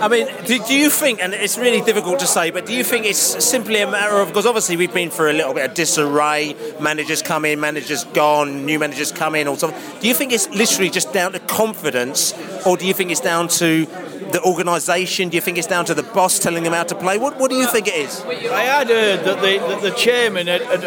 I 0.00 0.08
mean, 0.08 0.26
do, 0.44 0.58
do, 0.58 0.74
you 0.74 0.90
think, 0.90 1.22
and 1.22 1.32
it's 1.32 1.56
really 1.56 1.80
difficult 1.80 2.18
to 2.20 2.26
say, 2.26 2.50
but 2.50 2.66
do 2.66 2.74
you 2.74 2.84
think 2.84 3.06
it's 3.06 3.44
simply 3.44 3.80
a 3.80 3.90
matter 3.90 4.16
of, 4.16 4.28
because 4.28 4.44
obviously 4.44 4.76
we've 4.76 4.92
been 4.92 5.10
through 5.10 5.30
a 5.30 5.32
little 5.32 5.54
bit 5.54 5.68
of 5.68 5.74
disarray, 5.74 6.54
managers 6.80 7.22
come 7.22 7.44
in, 7.44 7.60
managers 7.60 8.04
gone, 8.04 8.66
new 8.66 8.78
managers 8.78 9.10
come 9.10 9.34
in, 9.34 9.48
or 9.48 9.56
something. 9.56 9.80
Do 10.00 10.08
you 10.08 10.14
think 10.14 10.32
it's 10.32 10.48
literally 10.50 10.90
just 10.90 11.12
down 11.12 11.32
to 11.32 11.38
confidence, 11.40 12.34
or 12.66 12.76
do 12.76 12.86
you 12.86 12.92
think 12.92 13.10
it's 13.10 13.20
down 13.20 13.48
to 13.48 13.86
the 14.32 14.42
organisation? 14.44 15.30
Do 15.30 15.36
you 15.36 15.40
think 15.40 15.56
it's 15.56 15.66
down 15.66 15.86
to 15.86 15.94
the 15.94 16.02
boss 16.02 16.38
telling 16.38 16.64
them 16.64 16.74
how 16.74 16.84
to 16.84 16.94
play? 16.94 17.16
What, 17.16 17.38
what 17.38 17.50
do 17.50 17.56
you 17.56 17.66
think 17.66 17.88
it 17.88 17.94
is? 17.94 18.20
I 18.22 18.62
had 18.62 18.88
heard 18.88 19.24
that 19.24 19.40
the, 19.40 19.58
that 19.58 19.82
the 19.82 19.92
chairman 19.92 20.46
had, 20.46 20.62
had, 20.62 20.82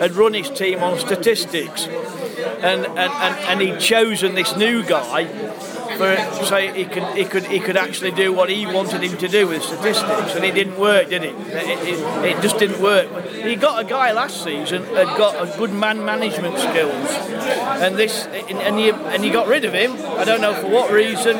had 0.00 0.12
run 0.12 0.34
his 0.34 0.50
team 0.50 0.82
on 0.82 0.98
statistics 0.98 1.86
and, 1.86 2.86
and, 2.86 2.98
and, 2.98 3.34
and 3.38 3.60
he'd 3.60 3.80
chosen 3.80 4.34
this 4.34 4.56
new 4.56 4.84
guy 4.84 5.24
for 5.96 6.44
so 6.44 6.56
he 6.56 6.84
could 6.84 7.04
he 7.16 7.24
could 7.24 7.44
he 7.46 7.60
could 7.60 7.76
actually 7.76 8.10
do 8.10 8.32
what 8.32 8.48
he 8.48 8.66
wanted 8.66 9.02
him 9.02 9.16
to 9.18 9.28
do 9.28 9.46
with 9.48 9.62
statistics, 9.62 10.34
and 10.34 10.44
it 10.44 10.54
didn't 10.54 10.78
work, 10.78 11.08
did 11.08 11.24
it? 11.24 11.34
It, 11.34 11.88
it, 11.88 12.36
it 12.36 12.42
just 12.42 12.58
didn't 12.58 12.80
work. 12.80 13.08
He 13.30 13.56
got 13.56 13.84
a 13.84 13.88
guy 13.88 14.12
last 14.12 14.42
season 14.42 14.84
had 14.84 15.16
got 15.18 15.34
a 15.36 15.58
good 15.58 15.72
man 15.72 16.04
management 16.04 16.58
skills, 16.58 17.08
and 17.82 17.96
this 17.96 18.26
and 18.26 18.78
he 18.78 18.90
and 18.90 19.24
he 19.24 19.30
got 19.30 19.46
rid 19.46 19.64
of 19.64 19.72
him. 19.72 19.92
I 20.18 20.24
don't 20.24 20.40
know 20.40 20.54
for 20.54 20.68
what 20.68 20.90
reason 20.90 21.36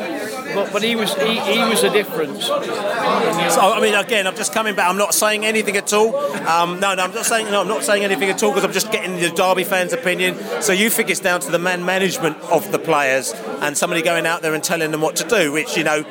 but, 0.53 0.71
but 0.73 0.83
he 0.83 0.95
was 0.95 1.13
he, 1.15 1.39
he 1.39 1.59
was 1.59 1.83
a 1.83 1.89
difference. 1.89 2.45
So 2.45 2.59
I 2.59 3.79
mean, 3.81 3.93
again, 3.93 4.27
I'm 4.27 4.35
just 4.35 4.53
coming 4.53 4.75
back. 4.75 4.89
I'm 4.89 4.97
not 4.97 5.13
saying 5.13 5.45
anything 5.45 5.77
at 5.77 5.91
all. 5.93 6.15
Um, 6.15 6.79
no, 6.79 6.93
no, 6.95 7.03
I'm 7.03 7.13
not 7.13 7.25
saying 7.25 7.49
no, 7.51 7.61
I'm 7.61 7.67
not 7.67 7.83
saying 7.83 8.03
anything 8.03 8.29
at 8.29 8.41
all 8.43 8.51
because 8.51 8.63
I'm 8.63 8.73
just 8.73 8.91
getting 8.91 9.17
the 9.19 9.29
Derby 9.29 9.63
fans' 9.63 9.93
opinion. 9.93 10.37
So 10.61 10.73
you 10.73 10.89
think 10.89 11.09
it's 11.09 11.19
down 11.19 11.39
to 11.41 11.51
the 11.51 11.59
man 11.59 11.85
management 11.85 12.37
of 12.43 12.71
the 12.71 12.79
players 12.79 13.33
and 13.61 13.77
somebody 13.77 14.01
going 14.01 14.25
out 14.25 14.41
there 14.41 14.53
and 14.53 14.63
telling 14.63 14.91
them 14.91 15.01
what 15.01 15.15
to 15.17 15.27
do, 15.27 15.51
which 15.51 15.77
you 15.77 15.83
know 15.83 16.03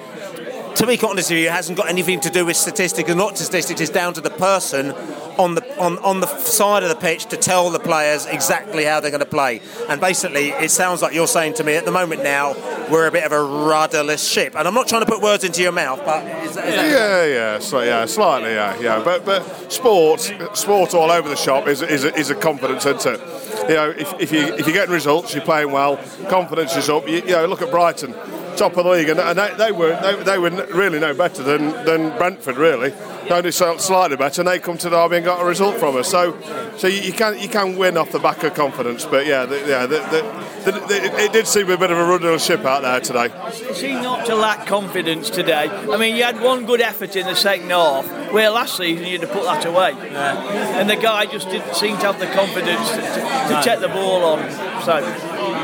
to 0.74 0.86
be 0.86 0.98
honest 1.00 1.30
with 1.30 1.38
you, 1.38 1.46
it 1.46 1.52
hasn't 1.52 1.78
got 1.78 1.88
anything 1.88 2.20
to 2.20 2.30
do 2.30 2.46
with 2.46 2.56
statistics 2.56 3.08
and 3.08 3.18
not 3.18 3.36
statistics. 3.36 3.80
It's 3.80 3.90
down 3.90 4.14
to 4.14 4.20
the 4.20 4.30
person 4.30 4.92
on 5.38 5.54
the 5.54 5.80
on, 5.80 5.98
on 5.98 6.20
the 6.20 6.26
side 6.38 6.82
of 6.82 6.88
the 6.88 6.96
pitch 6.96 7.26
to 7.26 7.36
tell 7.36 7.70
the 7.70 7.78
players 7.78 8.26
exactly 8.26 8.84
how 8.84 9.00
they're 9.00 9.10
going 9.10 9.20
to 9.20 9.26
play. 9.26 9.60
And 9.88 10.00
basically, 10.00 10.50
it 10.50 10.70
sounds 10.70 11.02
like 11.02 11.14
you're 11.14 11.26
saying 11.26 11.54
to 11.54 11.64
me 11.64 11.76
at 11.76 11.84
the 11.84 11.90
moment 11.90 12.22
now 12.22 12.54
we're 12.90 13.06
a 13.06 13.10
bit 13.10 13.24
of 13.24 13.32
a 13.32 13.42
rudderless 13.42 14.26
ship. 14.26 14.54
And 14.56 14.66
I'm 14.66 14.74
not 14.74 14.88
trying 14.88 15.02
to 15.02 15.10
put 15.10 15.22
words 15.22 15.44
into 15.44 15.62
your 15.62 15.72
mouth, 15.72 16.02
but 16.04 16.24
is 16.44 16.54
that 16.54 16.66
yeah, 16.66 17.24
yeah, 17.24 17.58
so, 17.58 17.80
yeah, 17.80 18.04
slightly, 18.06 18.50
yeah, 18.50 18.78
yeah. 18.80 19.02
But 19.02 19.24
but 19.24 19.72
sport, 19.72 20.20
sport 20.54 20.94
all 20.94 21.10
over 21.10 21.28
the 21.28 21.36
shop 21.36 21.66
is 21.66 21.82
is 21.82 22.04
a, 22.04 22.14
is 22.14 22.30
a 22.30 22.34
confidence, 22.34 22.86
isn't 22.86 23.14
it? 23.14 23.68
You 23.68 23.74
know, 23.74 23.90
if, 23.90 24.20
if 24.20 24.32
you 24.32 24.54
if 24.54 24.66
you're 24.66 24.74
getting 24.74 24.94
results, 24.94 25.34
you're 25.34 25.44
playing 25.44 25.72
well, 25.72 25.98
confidence 26.28 26.76
is 26.76 26.88
up. 26.88 27.08
You, 27.08 27.16
you 27.16 27.32
know, 27.32 27.46
look 27.46 27.62
at 27.62 27.70
Brighton 27.70 28.14
top 28.56 28.76
of 28.76 28.84
the 28.84 28.90
league, 28.90 29.08
and, 29.08 29.20
and 29.20 29.38
they, 29.38 29.54
they, 29.56 29.72
were 29.72 29.98
they, 30.00 30.22
they, 30.22 30.38
were 30.38 30.50
really 30.66 30.98
no 30.98 31.14
better 31.14 31.42
than, 31.42 31.70
than 31.84 32.16
Brentford, 32.18 32.56
really. 32.56 32.92
Only 33.30 33.52
slightly 33.52 34.16
better, 34.16 34.42
and 34.42 34.48
they 34.48 34.58
come 34.58 34.76
to 34.78 34.90
Derby 34.90 35.16
and 35.16 35.24
got 35.24 35.40
a 35.40 35.44
result 35.44 35.76
from 35.78 35.96
us. 35.96 36.10
So, 36.10 36.36
so 36.76 36.86
you, 36.86 37.00
you 37.00 37.12
can 37.12 37.38
you 37.38 37.48
can 37.48 37.76
win 37.76 37.96
off 37.96 38.10
the 38.10 38.18
back 38.18 38.42
of 38.42 38.52
confidence. 38.54 39.04
But 39.04 39.26
yeah, 39.26 39.46
the, 39.46 39.58
yeah, 39.60 39.86
the, 39.86 39.98
the, 40.00 41.22
it 41.24 41.32
did 41.32 41.46
seem 41.46 41.70
a 41.70 41.78
bit 41.78 41.90
of 41.90 41.98
a 41.98 42.04
run 42.04 42.14
of 42.14 42.22
the 42.22 42.38
ship 42.38 42.64
out 42.64 42.82
there 42.82 43.00
today. 43.00 43.32
Is 43.70 43.80
he 43.80 43.92
not 43.92 44.26
to 44.26 44.34
lack 44.34 44.66
confidence 44.66 45.30
today? 45.30 45.68
I 45.68 45.96
mean, 45.96 46.16
you 46.16 46.24
had 46.24 46.40
one 46.40 46.66
good 46.66 46.80
effort 46.80 47.16
in 47.16 47.26
the 47.26 47.34
second 47.34 47.70
half, 47.70 48.06
where 48.32 48.50
last 48.50 48.76
season 48.76 49.06
you 49.06 49.18
had 49.18 49.26
to 49.26 49.32
put 49.32 49.44
that 49.44 49.64
away, 49.64 49.92
yeah. 49.92 50.80
and 50.80 50.90
the 50.90 50.96
guy 50.96 51.26
just 51.26 51.48
didn't 51.48 51.74
seem 51.74 51.96
to 51.98 52.12
have 52.12 52.18
the 52.18 52.26
confidence 52.26 52.90
to, 52.90 52.96
to, 52.96 53.02
to 53.02 53.50
no. 53.50 53.62
check 53.62 53.78
the 53.78 53.88
ball 53.88 54.24
on. 54.24 54.82
So. 54.82 55.61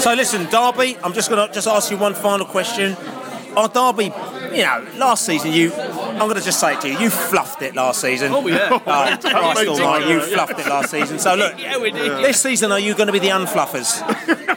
So 0.00 0.14
listen, 0.14 0.44
Derby. 0.50 0.96
I'm 1.02 1.12
just 1.12 1.30
going 1.30 1.46
to 1.46 1.52
just 1.52 1.66
ask 1.66 1.90
you 1.90 1.98
one 1.98 2.14
final 2.14 2.46
question. 2.46 2.96
On 3.56 3.70
Derby, 3.70 4.12
you 4.54 4.64
know, 4.64 4.86
last 4.96 5.24
season 5.24 5.50
you, 5.50 5.72
I'm 5.72 6.18
going 6.18 6.36
to 6.36 6.42
just 6.42 6.60
say 6.60 6.74
it 6.74 6.80
to 6.82 6.88
you, 6.88 6.98
you 6.98 7.10
fluffed 7.10 7.62
it 7.62 7.74
last 7.74 8.00
season. 8.00 8.32
Oh 8.32 8.46
yeah, 8.46 8.68
oh, 8.72 8.78
Christ 8.80 9.26
almighty, 9.26 10.12
you 10.12 10.20
fluffed 10.20 10.58
it 10.58 10.66
last 10.66 10.90
season. 10.90 11.18
So 11.18 11.34
look, 11.34 11.58
yeah, 11.58 11.78
we 11.78 11.90
did. 11.90 12.18
This 12.18 12.40
season, 12.40 12.70
are 12.70 12.78
you 12.78 12.94
going 12.94 13.06
to 13.06 13.12
be 13.12 13.18
the 13.18 13.28
unfluffers? 13.28 14.00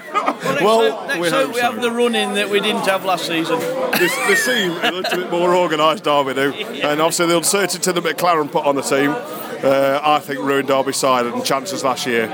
well, 0.62 0.80
well 0.80 1.08
next 1.08 1.20
we, 1.20 1.30
hope 1.30 1.48
we 1.50 1.60
so. 1.60 1.72
have 1.72 1.82
the 1.82 1.92
running 1.92 2.34
that 2.34 2.50
we 2.50 2.60
didn't 2.60 2.86
have 2.88 3.06
last 3.06 3.26
season. 3.26 3.60
this, 3.60 4.16
this 4.28 4.46
team 4.46 4.72
a 4.72 4.92
little 4.92 5.18
bit 5.18 5.32
more 5.32 5.56
organised, 5.56 6.04
Derby 6.04 6.34
do, 6.34 6.54
and 6.84 7.02
obviously 7.02 7.28
the 7.28 7.38
uncertainty 7.38 7.92
that 7.92 8.04
McClaren 8.04 8.52
put 8.52 8.66
on 8.66 8.76
the 8.76 8.82
team, 8.82 9.12
uh, 9.12 10.00
I 10.04 10.20
think 10.20 10.40
ruined 10.40 10.68
Derby's 10.68 10.98
side 10.98 11.26
and 11.26 11.44
chances 11.44 11.84
last 11.84 12.06
year. 12.06 12.28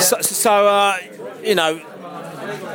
So, 0.00 0.20
so 0.20 0.66
uh, 0.66 0.96
you 1.42 1.54
know, 1.54 1.80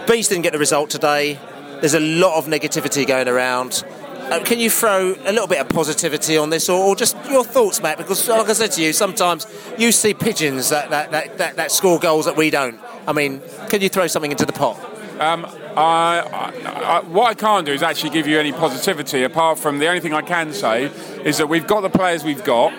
Bees 0.07 0.27
didn't 0.27 0.43
get 0.43 0.53
the 0.53 0.59
result 0.59 0.89
today. 0.89 1.39
There's 1.79 1.95
a 1.95 1.99
lot 1.99 2.37
of 2.37 2.45
negativity 2.45 3.07
going 3.07 3.27
around. 3.27 3.83
Uh, 4.31 4.39
can 4.43 4.59
you 4.59 4.69
throw 4.69 5.13
a 5.25 5.31
little 5.31 5.47
bit 5.47 5.59
of 5.59 5.67
positivity 5.67 6.37
on 6.37 6.51
this, 6.51 6.69
or, 6.69 6.79
or, 6.79 6.95
just 6.95 7.17
your 7.29 7.43
thoughts, 7.43 7.81
Matt? 7.81 7.97
Because, 7.97 8.29
like 8.29 8.47
I 8.47 8.53
said 8.53 8.71
to 8.73 8.81
you, 8.81 8.93
sometimes 8.93 9.45
you 9.77 9.91
see 9.91 10.13
pigeons 10.13 10.69
that, 10.69 10.89
that, 10.91 11.11
that, 11.11 11.37
that, 11.37 11.55
that 11.57 11.71
score 11.71 11.99
goals 11.99 12.25
that 12.25 12.37
we 12.37 12.49
don't. 12.49 12.79
I 13.07 13.13
mean, 13.13 13.41
can 13.67 13.81
you 13.81 13.89
throw 13.89 14.07
something 14.07 14.31
into 14.31 14.45
the 14.45 14.53
pot? 14.53 14.79
Um, 15.19 15.45
I, 15.75 16.21
I, 16.21 16.69
I, 16.69 16.99
what 17.01 17.29
I 17.29 17.33
can't 17.33 17.65
do 17.65 17.73
is 17.73 17.83
actually 17.83 18.11
give 18.11 18.25
you 18.25 18.39
any 18.39 18.51
positivity, 18.51 19.23
apart 19.23 19.59
from 19.59 19.79
the 19.79 19.87
only 19.87 19.99
thing 19.99 20.13
I 20.13 20.21
can 20.21 20.53
say 20.53 20.85
is 21.25 21.37
that 21.37 21.47
we've 21.47 21.67
got 21.67 21.81
the 21.81 21.89
players 21.89 22.23
we've 22.23 22.43
got, 22.43 22.71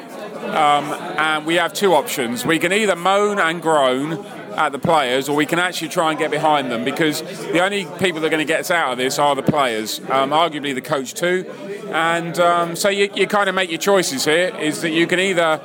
um, 0.44 0.84
and 1.18 1.46
we 1.46 1.54
have 1.54 1.72
two 1.72 1.94
options. 1.94 2.44
We 2.44 2.58
can 2.58 2.72
either 2.72 2.96
moan 2.96 3.38
and 3.38 3.62
groan 3.62 4.24
at 4.56 4.70
the 4.72 4.78
players, 4.78 5.28
or 5.28 5.36
we 5.36 5.46
can 5.46 5.58
actually 5.58 5.88
try 5.88 6.10
and 6.10 6.18
get 6.18 6.30
behind 6.30 6.70
them 6.70 6.84
because 6.84 7.22
the 7.22 7.60
only 7.60 7.86
people 7.98 8.20
that 8.20 8.26
are 8.26 8.30
going 8.30 8.46
to 8.46 8.52
get 8.52 8.60
us 8.60 8.70
out 8.70 8.92
of 8.92 8.98
this 8.98 9.18
are 9.18 9.34
the 9.34 9.42
players, 9.42 9.98
um, 10.10 10.30
arguably 10.30 10.74
the 10.74 10.82
coach 10.82 11.14
too. 11.14 11.46
And 11.90 12.38
um, 12.38 12.76
so 12.76 12.88
you, 12.88 13.08
you 13.14 13.26
kind 13.26 13.48
of 13.48 13.54
make 13.54 13.70
your 13.70 13.78
choices 13.78 14.24
here 14.24 14.54
is 14.58 14.82
that 14.82 14.90
you 14.90 15.06
can 15.06 15.20
either 15.20 15.60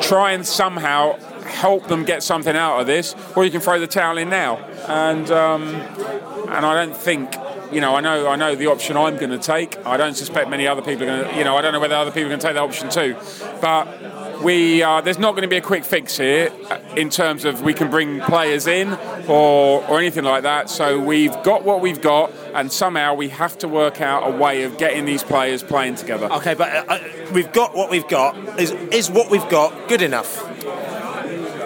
try 0.00 0.32
and 0.32 0.46
somehow 0.46 1.18
help 1.42 1.88
them 1.88 2.04
get 2.04 2.22
something 2.22 2.56
out 2.56 2.80
of 2.80 2.86
this, 2.86 3.14
or 3.36 3.44
you 3.44 3.50
can 3.50 3.60
throw 3.60 3.78
the 3.78 3.86
towel 3.86 4.18
in 4.18 4.30
now. 4.30 4.56
And 4.86 5.30
um, 5.30 5.64
and 5.64 6.64
I 6.64 6.84
don't 6.84 6.96
think 6.96 7.34
you 7.72 7.80
know, 7.80 7.94
I 7.94 8.00
know, 8.00 8.28
I 8.28 8.36
know 8.36 8.54
the 8.54 8.68
option 8.68 8.96
I'm 8.96 9.16
going 9.16 9.30
to 9.30 9.38
take. 9.38 9.76
I 9.86 9.96
don't 9.96 10.14
suspect 10.14 10.48
many 10.48 10.66
other 10.66 10.82
people 10.82 11.04
are 11.04 11.06
going 11.06 11.30
to, 11.30 11.38
you 11.38 11.44
know, 11.44 11.56
I 11.56 11.62
don't 11.62 11.72
know 11.72 11.80
whether 11.80 11.94
other 11.94 12.10
people 12.10 12.26
are 12.26 12.36
going 12.36 12.40
to 12.40 12.46
take 12.46 12.54
that 12.54 12.62
option 12.62 12.88
too. 12.88 13.16
But 13.60 14.42
we, 14.42 14.82
uh, 14.82 15.00
there's 15.00 15.18
not 15.18 15.32
going 15.32 15.42
to 15.42 15.48
be 15.48 15.56
a 15.56 15.62
quick 15.62 15.84
fix 15.84 16.16
here 16.16 16.52
uh, 16.70 16.78
in 16.96 17.10
terms 17.10 17.44
of 17.44 17.62
we 17.62 17.74
can 17.74 17.90
bring 17.90 18.20
players 18.20 18.66
in 18.66 18.92
or 19.28 19.84
or 19.86 19.98
anything 19.98 20.24
like 20.24 20.44
that. 20.44 20.70
So 20.70 20.98
we've 20.98 21.34
got 21.42 21.64
what 21.64 21.80
we've 21.80 22.00
got, 22.00 22.32
and 22.54 22.72
somehow 22.72 23.14
we 23.14 23.28
have 23.28 23.58
to 23.58 23.68
work 23.68 24.00
out 24.00 24.28
a 24.28 24.36
way 24.36 24.62
of 24.62 24.78
getting 24.78 25.04
these 25.04 25.22
players 25.22 25.62
playing 25.62 25.96
together. 25.96 26.30
Okay, 26.32 26.54
but 26.54 26.68
uh, 26.70 26.84
uh 26.88 26.98
we've 27.32 27.52
got 27.52 27.74
what 27.74 27.90
we've 27.90 28.08
got. 28.08 28.36
Is 28.58 28.70
is 28.70 29.10
what 29.10 29.30
we've 29.30 29.48
got 29.48 29.88
good 29.88 30.02
enough? 30.02 30.44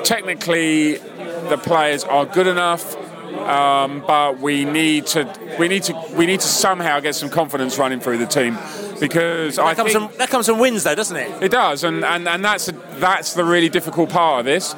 Technically, 0.05 0.97
the 0.97 1.61
players 1.63 2.05
are 2.05 2.25
good 2.27 2.47
enough 2.47 2.97
um, 3.43 4.03
but 4.07 4.41
we 4.41 4.65
need 4.65 5.07
to 5.09 5.33
we 5.59 5.69
need 5.69 5.83
to 5.85 5.95
we 6.15 6.27
need 6.27 6.41
to 6.41 6.49
somehow 6.49 7.01
get 7.01 7.15
some 7.15 7.31
confidence 7.31 7.79
running 7.79 8.01
through 8.01 8.19
the 8.19 8.27
team 8.27 8.59
because 9.01 9.57
that 9.57 9.65
I 9.65 9.75
comes 9.75 9.93
think 9.93 10.11
from, 10.11 10.19
that 10.19 10.29
comes 10.29 10.47
from 10.47 10.59
wins 10.59 10.85
though, 10.85 10.95
doesn't 10.95 11.17
it? 11.17 11.43
It 11.43 11.51
does, 11.51 11.85
and 11.85 12.05
and, 12.05 12.29
and 12.29 12.45
that's 12.45 12.69
a, 12.69 12.73
that's 12.99 13.35
the 13.35 13.45
really 13.45 13.69
difficult 13.69 14.11
part 14.11 14.41
of 14.41 14.45
this, 14.45 14.75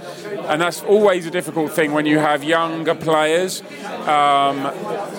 and 0.49 0.61
that's 0.61 0.83
always 0.83 1.27
a 1.27 1.31
difficult 1.31 1.73
thing 1.73 1.93
when 1.93 2.07
you 2.07 2.19
have 2.19 2.43
younger 2.43 2.95
players. 2.95 3.63
Um, 4.07 4.67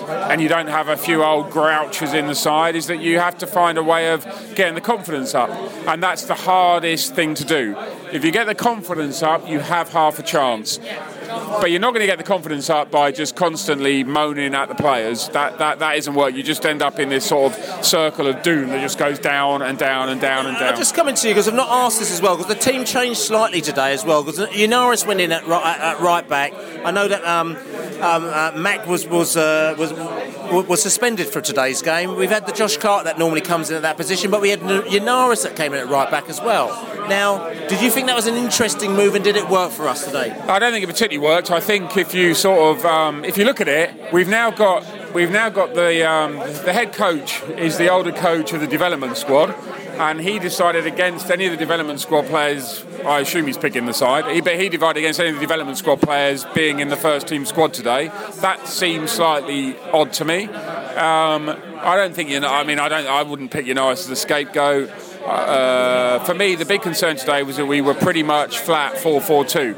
and 0.08 0.40
you 0.40 0.48
don't 0.48 0.68
have 0.68 0.88
a 0.88 0.96
few 0.96 1.22
old 1.22 1.50
grouches 1.50 2.12
in 2.12 2.26
the 2.26 2.34
side, 2.34 2.76
is 2.76 2.86
that 2.86 3.00
you 3.00 3.18
have 3.18 3.38
to 3.38 3.46
find 3.46 3.78
a 3.78 3.82
way 3.82 4.12
of 4.12 4.24
getting 4.54 4.74
the 4.74 4.80
confidence 4.80 5.34
up. 5.34 5.50
And 5.86 6.02
that's 6.02 6.24
the 6.24 6.34
hardest 6.34 7.14
thing 7.14 7.34
to 7.34 7.44
do. 7.44 7.76
If 8.12 8.24
you 8.24 8.30
get 8.30 8.46
the 8.46 8.54
confidence 8.54 9.22
up, 9.22 9.48
you 9.48 9.60
have 9.60 9.92
half 9.92 10.18
a 10.18 10.22
chance. 10.22 10.78
But 11.60 11.70
you're 11.70 11.80
not 11.80 11.92
going 11.92 12.00
to 12.00 12.06
get 12.06 12.18
the 12.18 12.24
confidence 12.24 12.70
up 12.70 12.90
by 12.90 13.12
just 13.12 13.36
constantly 13.36 14.04
moaning 14.04 14.54
at 14.54 14.68
the 14.68 14.74
players. 14.74 15.28
That, 15.30 15.58
that, 15.58 15.78
that 15.78 15.96
isn't 15.96 16.14
work. 16.14 16.34
You 16.34 16.42
just 16.42 16.64
end 16.66 16.82
up 16.82 16.98
in 16.98 17.08
this 17.08 17.26
sort 17.26 17.52
of 17.52 17.84
circle 17.84 18.26
of 18.26 18.42
doom 18.42 18.68
that 18.68 18.80
just 18.80 18.98
goes 18.98 19.18
down 19.18 19.62
and 19.62 19.78
down 19.78 20.08
and 20.08 20.20
down 20.20 20.46
and 20.46 20.56
down. 20.58 20.74
I'm 20.74 20.78
just 20.78 20.94
coming 20.94 21.14
to 21.14 21.28
you 21.28 21.34
because 21.34 21.48
I've 21.48 21.54
not 21.54 21.68
asked 21.68 21.98
this 21.98 22.12
as 22.12 22.20
well 22.20 22.36
because 22.36 22.54
the 22.54 22.60
team 22.60 22.84
changed 22.84 23.20
slightly 23.20 23.60
today 23.60 23.92
as 23.92 24.04
well 24.04 24.22
because 24.22 24.38
Yennaris 24.48 25.06
went 25.06 25.20
in 25.20 25.32
at 25.32 25.46
right, 25.46 25.78
at 25.78 26.00
right 26.00 26.28
back. 26.28 26.52
I 26.84 26.90
know 26.90 27.08
that 27.08 27.24
um, 27.24 27.56
um, 28.00 28.24
uh, 28.24 28.52
Mac 28.56 28.86
was 28.86 29.06
was, 29.06 29.36
uh, 29.36 29.74
was 29.78 29.92
was 30.68 30.82
suspended 30.82 31.26
for 31.28 31.40
today's 31.40 31.82
game. 31.82 32.16
We've 32.16 32.30
had 32.30 32.46
the 32.46 32.52
Josh 32.52 32.76
Clarke 32.76 33.04
that 33.04 33.18
normally 33.18 33.40
comes 33.40 33.70
in 33.70 33.76
at 33.76 33.82
that 33.82 33.96
position, 33.96 34.30
but 34.30 34.40
we 34.40 34.50
had 34.50 34.60
Yennaris 34.60 35.42
that 35.42 35.56
came 35.56 35.72
in 35.72 35.80
at 35.80 35.88
right 35.88 36.10
back 36.10 36.28
as 36.28 36.40
well. 36.40 36.68
Now, 37.08 37.50
did 37.68 37.80
you 37.80 37.90
think 37.90 38.06
that 38.08 38.16
was 38.16 38.26
an 38.26 38.34
interesting 38.34 38.94
move 38.94 39.14
and 39.14 39.24
did 39.24 39.36
it 39.36 39.48
work 39.48 39.70
for 39.70 39.88
us 39.88 40.04
today? 40.04 40.30
I 40.30 40.58
don't 40.58 40.72
think 40.72 40.84
it 40.84 40.88
particularly 40.88 41.26
worked. 41.26 41.50
I 41.50 41.60
think 41.60 41.96
if 41.96 42.14
you 42.14 42.34
sort 42.34 42.76
of 42.76 42.84
um, 42.84 43.24
if 43.24 43.38
you 43.38 43.44
look 43.44 43.60
at 43.60 43.68
it, 43.68 44.12
we've 44.12 44.28
now 44.28 44.50
got 44.50 44.84
we've 45.14 45.30
now 45.30 45.48
got 45.48 45.74
the 45.74 46.08
um, 46.08 46.38
the 46.64 46.72
head 46.72 46.92
coach 46.92 47.42
is 47.56 47.78
the 47.78 47.88
older 47.88 48.12
coach 48.12 48.52
of 48.52 48.60
the 48.60 48.66
development 48.66 49.16
squad 49.16 49.54
and 49.98 50.20
he 50.20 50.38
decided 50.38 50.86
against 50.86 51.30
any 51.30 51.46
of 51.46 51.52
the 51.52 51.56
development 51.56 52.00
squad 52.00 52.26
players. 52.26 52.84
I 53.04 53.20
assume 53.20 53.46
he's 53.46 53.58
picking 53.58 53.86
the 53.86 53.94
side. 53.94 54.26
He, 54.34 54.40
but 54.40 54.58
he 54.58 54.68
divided 54.68 55.00
against 55.00 55.20
any 55.20 55.30
of 55.30 55.36
the 55.36 55.40
development 55.40 55.78
squad 55.78 56.00
players 56.00 56.44
being 56.54 56.80
in 56.80 56.88
the 56.88 56.96
first 56.96 57.28
team 57.28 57.46
squad 57.46 57.72
today. 57.72 58.08
That 58.40 58.66
seems 58.66 59.10
slightly 59.10 59.78
odd 59.92 60.12
to 60.14 60.24
me. 60.24 60.44
Um, 60.44 61.48
I 61.78 61.96
don't 61.96 62.14
think 62.14 62.30
you 62.30 62.40
know. 62.40 62.52
I 62.52 62.64
mean, 62.64 62.78
I 62.78 62.88
don't. 62.88 63.06
I 63.06 63.22
wouldn't 63.22 63.50
pick 63.50 63.66
United 63.66 63.92
as 63.92 64.10
a 64.10 64.16
scapegoat. 64.16 64.90
Uh, 65.26 66.20
for 66.20 66.34
me, 66.34 66.54
the 66.54 66.64
big 66.64 66.82
concern 66.82 67.16
today 67.16 67.42
was 67.42 67.56
that 67.56 67.66
we 67.66 67.80
were 67.80 67.94
pretty 67.94 68.22
much 68.22 68.58
flat 68.58 68.94
4-4-2. 68.94 69.76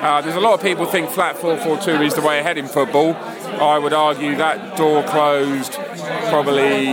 Uh, 0.00 0.20
there's 0.20 0.34
a 0.34 0.40
lot 0.40 0.54
of 0.54 0.62
people 0.62 0.84
think 0.84 1.08
flat 1.08 1.36
4-4-2 1.36 2.04
is 2.04 2.14
the 2.14 2.20
way 2.20 2.38
ahead 2.38 2.58
in 2.58 2.66
football. 2.66 3.14
I 3.14 3.78
would 3.78 3.94
argue 3.94 4.36
that 4.36 4.76
door 4.76 5.02
closed 5.04 5.72
probably 6.28 6.86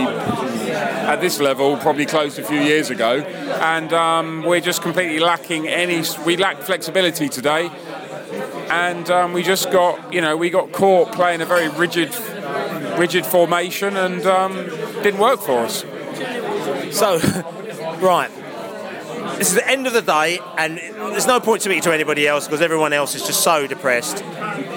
at 1.08 1.22
this 1.22 1.40
level, 1.40 1.78
probably 1.78 2.04
closed 2.04 2.38
a 2.38 2.44
few 2.44 2.60
years 2.60 2.90
ago, 2.90 3.20
and 3.20 3.92
um, 3.94 4.42
we're 4.44 4.60
just 4.60 4.82
completely 4.82 5.18
lacking 5.18 5.66
any. 5.66 6.02
We 6.26 6.36
lack 6.36 6.58
flexibility 6.58 7.30
today, 7.30 7.70
and 8.70 9.08
um, 9.08 9.32
we 9.32 9.42
just 9.42 9.70
got 9.72 10.12
you 10.12 10.20
know 10.20 10.36
we 10.36 10.50
got 10.50 10.70
caught 10.72 11.12
playing 11.12 11.40
a 11.40 11.46
very 11.46 11.68
rigid, 11.68 12.14
rigid 12.98 13.24
formation, 13.24 13.96
and 13.96 14.26
um, 14.26 14.54
didn't 15.02 15.18
work 15.18 15.40
for 15.40 15.60
us. 15.60 15.80
So, 16.94 17.18
right. 18.00 18.30
This 19.38 19.50
is 19.50 19.54
the 19.54 19.68
end 19.68 19.86
of 19.86 19.92
the 19.92 20.02
day, 20.02 20.40
and 20.56 20.78
there's 20.78 21.28
no 21.28 21.38
point 21.38 21.62
speaking 21.62 21.82
to 21.82 21.94
anybody 21.94 22.26
else 22.26 22.48
because 22.48 22.60
everyone 22.60 22.92
else 22.92 23.14
is 23.14 23.24
just 23.24 23.44
so 23.44 23.68
depressed. 23.68 24.18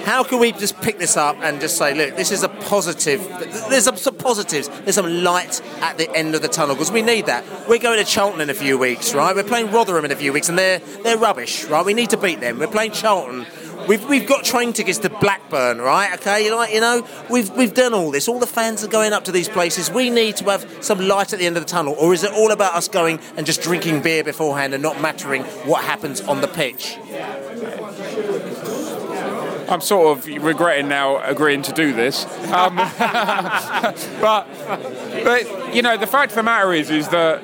How 0.04 0.22
can 0.22 0.38
we 0.38 0.52
just 0.52 0.80
pick 0.80 0.98
this 0.98 1.16
up 1.16 1.36
and 1.40 1.60
just 1.60 1.76
say, 1.76 1.94
look, 1.94 2.14
this 2.14 2.30
is 2.30 2.44
a 2.44 2.48
positive. 2.48 3.20
There's 3.68 3.82
some, 3.82 3.96
some 3.96 4.14
positives. 4.14 4.68
There's 4.68 4.94
some 4.94 5.24
light 5.24 5.60
at 5.80 5.98
the 5.98 6.08
end 6.14 6.36
of 6.36 6.42
the 6.42 6.48
tunnel 6.48 6.76
because 6.76 6.92
we 6.92 7.02
need 7.02 7.26
that. 7.26 7.44
We're 7.68 7.78
going 7.78 7.98
to 7.98 8.04
Charlton 8.04 8.40
in 8.40 8.50
a 8.50 8.54
few 8.54 8.78
weeks, 8.78 9.14
right? 9.14 9.34
We're 9.34 9.42
playing 9.42 9.72
Rotherham 9.72 10.04
in 10.04 10.12
a 10.12 10.16
few 10.16 10.32
weeks, 10.32 10.48
and 10.48 10.56
they're 10.56 10.78
they're 11.02 11.18
rubbish, 11.18 11.64
right? 11.64 11.84
We 11.84 11.94
need 11.94 12.10
to 12.10 12.16
beat 12.16 12.38
them. 12.38 12.60
We're 12.60 12.68
playing 12.68 12.92
Charlton. 12.92 13.46
We've, 13.88 14.08
we've 14.08 14.26
got 14.26 14.44
train 14.44 14.72
tickets 14.72 14.98
to 14.98 15.10
Blackburn, 15.10 15.78
right? 15.78 16.14
Okay, 16.14 16.44
you 16.44 16.54
like 16.54 16.72
you 16.72 16.80
know, 16.80 17.06
we've 17.30 17.50
we've 17.50 17.74
done 17.74 17.94
all 17.94 18.10
this. 18.10 18.28
All 18.28 18.38
the 18.38 18.46
fans 18.46 18.84
are 18.84 18.88
going 18.88 19.12
up 19.12 19.24
to 19.24 19.32
these 19.32 19.48
places. 19.48 19.90
We 19.90 20.10
need 20.10 20.36
to 20.36 20.44
have 20.50 20.84
some 20.84 21.00
light 21.00 21.32
at 21.32 21.38
the 21.38 21.46
end 21.46 21.56
of 21.56 21.62
the 21.64 21.68
tunnel, 21.68 21.94
or 21.98 22.12
is 22.14 22.24
it 22.24 22.32
all 22.32 22.52
about 22.52 22.74
us 22.74 22.88
going 22.88 23.20
and 23.36 23.46
just 23.46 23.62
drinking 23.62 24.02
beer 24.02 24.24
beforehand 24.24 24.74
and 24.74 24.82
not 24.82 25.00
mattering 25.00 25.42
what 25.64 25.84
happens 25.84 26.20
on 26.20 26.40
the 26.40 26.48
pitch? 26.48 26.96
I'm 29.68 29.80
sort 29.80 30.18
of 30.18 30.26
regretting 30.26 30.88
now 30.88 31.22
agreeing 31.22 31.62
to 31.62 31.72
do 31.72 31.94
this. 31.94 32.26
Um, 32.52 32.76
but, 34.20 34.46
but 35.24 35.74
you 35.74 35.80
know, 35.80 35.96
the 35.96 36.06
fact 36.06 36.32
of 36.32 36.36
the 36.36 36.42
matter 36.42 36.74
is, 36.74 36.90
is 36.90 37.08
that 37.08 37.42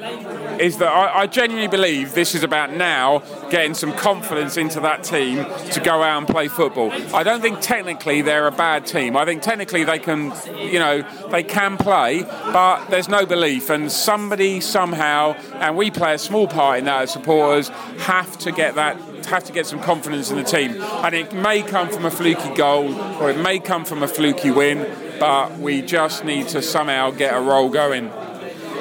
is 0.60 0.78
that 0.78 0.88
I, 0.88 1.20
I, 1.20 1.26
genuinely 1.26 1.68
believe 1.68 2.14
this 2.14 2.34
is 2.34 2.42
about 2.42 2.72
now 2.72 3.22
getting 3.50 3.74
some 3.74 3.92
confidence 3.92 4.56
into 4.56 4.80
that 4.80 5.04
team 5.04 5.44
to 5.72 5.80
go 5.80 6.02
out 6.02 6.18
and 6.18 6.26
play 6.26 6.48
football. 6.48 6.90
I 7.14 7.22
don't 7.22 7.40
think 7.40 7.60
technically 7.60 8.22
they're 8.22 8.46
a 8.46 8.52
bad 8.52 8.86
team. 8.86 9.16
I 9.16 9.24
think 9.24 9.42
technically 9.42 9.84
they 9.84 9.98
can, 9.98 10.32
you 10.56 10.78
know, 10.78 11.04
they 11.30 11.42
can 11.42 11.76
play, 11.76 12.22
but 12.22 12.86
there's 12.88 13.08
no 13.08 13.26
belief. 13.26 13.70
And 13.70 13.90
somebody 13.90 14.60
somehow, 14.60 15.32
and 15.54 15.76
we 15.76 15.90
play 15.90 16.14
a 16.14 16.18
small 16.18 16.48
part 16.48 16.78
in 16.78 16.84
that 16.86 17.02
as 17.02 17.12
supporters, 17.12 17.68
have 17.98 18.38
to 18.38 18.52
get 18.52 18.74
that 18.74 18.96
have 19.26 19.44
to 19.44 19.52
get 19.52 19.66
some 19.66 19.80
confidence 19.80 20.30
in 20.30 20.36
the 20.36 20.42
team. 20.42 20.80
And 20.80 21.14
it 21.14 21.32
may 21.32 21.62
come 21.62 21.88
from 21.88 22.04
a 22.04 22.10
fluky 22.10 22.54
goal 22.54 22.94
or 23.20 23.30
it 23.30 23.38
may 23.38 23.58
come 23.58 23.84
from 23.84 24.02
a 24.02 24.08
fluky 24.08 24.50
win, 24.50 24.90
but 25.20 25.58
we 25.58 25.82
just 25.82 26.24
need 26.24 26.48
to 26.48 26.62
somehow 26.62 27.10
get 27.10 27.34
a 27.34 27.40
roll 27.40 27.68
going. 27.68 28.10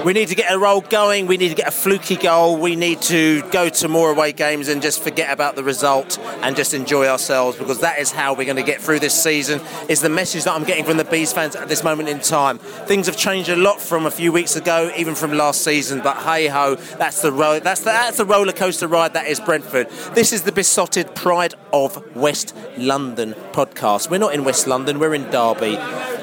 We 0.06 0.14
need 0.14 0.30
to 0.30 0.36
get 0.36 0.54
a 0.54 0.58
roll 0.58 0.82
going. 0.82 1.26
We 1.26 1.38
need 1.38 1.50
to 1.50 1.56
get 1.56 1.68
a 1.68 1.72
fluky 1.72 2.16
goal. 2.16 2.58
We 2.58 2.76
need 2.76 3.02
to 3.04 3.42
go 3.50 3.68
to 3.68 3.88
more 3.88 4.12
away 4.12 4.32
games 4.32 4.68
and 4.68 4.82
just 4.82 5.04
forget 5.04 5.34
about 5.34 5.56
the 5.56 5.64
result 5.64 6.18
and 6.42 6.56
just 6.56 6.74
enjoy 6.74 7.08
ourselves 7.08 7.58
because 7.58 7.82
that 7.82 8.00
is 8.00 8.12
how 8.12 8.34
we're 8.34 8.46
going 8.46 8.58
to 8.58 8.64
get 8.64 8.80
through 8.80 9.00
this 9.00 9.22
season. 9.22 9.60
Is 9.90 10.02
the 10.02 10.10
message 10.10 10.44
that 10.46 10.54
I'm 10.54 10.64
getting 10.64 10.86
from 10.86 10.98
the 10.98 11.04
Bees 11.04 11.34
fans 11.34 11.56
at 11.56 11.68
this 11.68 11.84
moment 11.84 12.10
in 12.10 12.20
time. 12.20 12.60
Things 12.60 13.08
have 13.08 13.18
changed 13.18 13.50
a 13.50 13.56
lot 13.56 13.82
from 13.82 14.06
a 14.06 14.12
few 14.12 14.32
weeks 14.32 14.56
ago, 14.56 14.92
even 14.96 15.16
from 15.16 15.34
last 15.34 15.64
season. 15.64 16.02
But 16.02 16.18
hey 16.18 16.48
ho, 16.48 16.76
that's 16.76 17.22
the 17.22 17.32
that's 17.64 17.82
the, 17.82 17.86
that's 17.86 18.18
the 18.18 18.26
roller 18.26 18.54
coaster 18.54 18.88
ride 18.88 19.14
that 19.14 19.28
is 19.28 19.40
Brentford. 19.40 19.90
This 20.14 20.32
is 20.32 20.44
the 20.44 20.52
besotted 20.52 21.16
Pride 21.16 21.56
of 21.74 22.16
West 22.16 22.56
London 22.78 23.34
podcast. 23.52 24.10
We're 24.10 24.20
not 24.20 24.34
in 24.34 24.44
West 24.44 24.68
London. 24.68 25.00
We're 25.00 25.16
in 25.16 25.30
Derby. 25.32 25.78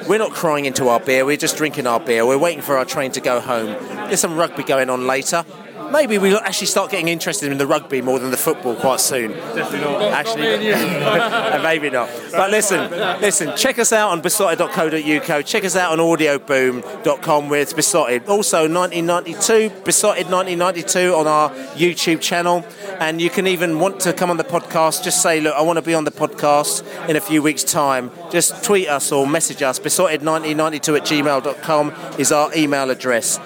We're 0.09 0.19
not 0.19 0.33
crying 0.33 0.67
into 0.67 0.89
our 0.89 1.01
beer. 1.01 1.25
We're 1.25 1.39
just 1.39 1.57
drinking 1.57 1.87
our 1.87 1.99
beer. 1.99 2.27
We're 2.27 2.37
waiting 2.37 2.61
for 2.61 2.77
our 2.77 2.85
train 2.85 3.11
to 3.13 3.21
go 3.21 3.41
home. 3.41 3.69
There's 4.09 4.21
some 4.21 4.37
rugby 4.37 4.63
going 4.63 4.91
on 4.91 5.07
later. 5.07 5.45
Maybe 5.95 6.19
we'll 6.19 6.39
actually 6.39 6.67
start 6.67 6.91
getting 6.91 7.07
interested 7.07 7.53
in 7.53 7.57
the 7.57 7.69
rugby 7.69 8.03
more 8.03 8.19
than 8.19 8.33
the 8.33 8.37
football 8.37 8.75
quite 8.75 8.99
soon. 8.99 9.31
Definitely 9.31 9.79
not. 9.79 10.03
Actually, 10.13 11.63
maybe 11.63 11.89
not. 11.89 12.11
But 12.33 12.51
listen, 12.51 12.91
listen. 13.21 13.57
Check 13.57 13.79
us 13.79 13.93
out 13.93 14.11
on 14.11 14.21
besotted.co.uk. 14.21 15.47
Check 15.47 15.65
us 15.65 15.77
out 15.77 15.93
on 15.93 16.01
audioboom.com 16.01 17.49
with 17.49 17.77
Besotted. 17.77 18.27
Also, 18.27 18.69
1992, 18.69 19.71
Besotted 19.85 20.27
1992 20.27 21.15
on 21.15 21.29
our 21.29 21.51
YouTube 21.77 22.21
channel. 22.21 22.67
And 22.99 23.21
you 23.21 23.31
can 23.31 23.47
even 23.47 23.79
want 23.79 24.01
to 24.01 24.13
come 24.13 24.31
on 24.31 24.37
the 24.37 24.43
podcast. 24.43 25.05
Just 25.05 25.23
say, 25.23 25.41
look, 25.41 25.55
I 25.55 25.63
want 25.63 25.77
to 25.77 25.83
be 25.83 25.95
on 25.95 26.03
the 26.03 26.11
podcast 26.11 26.83
in 27.09 27.15
a 27.15 27.21
few 27.21 27.41
weeks' 27.41 27.63
time. 27.63 28.11
Just 28.33 28.65
tweet 28.65 28.89
us 28.89 29.13
or 29.13 29.29
message 29.29 29.63
us. 29.63 29.79
Besotted1992 29.79 30.97
at 30.97 31.05
gmail.com 31.05 31.93
is 32.19 32.33
our 32.33 32.53
email 32.57 32.91
address. 32.91 33.39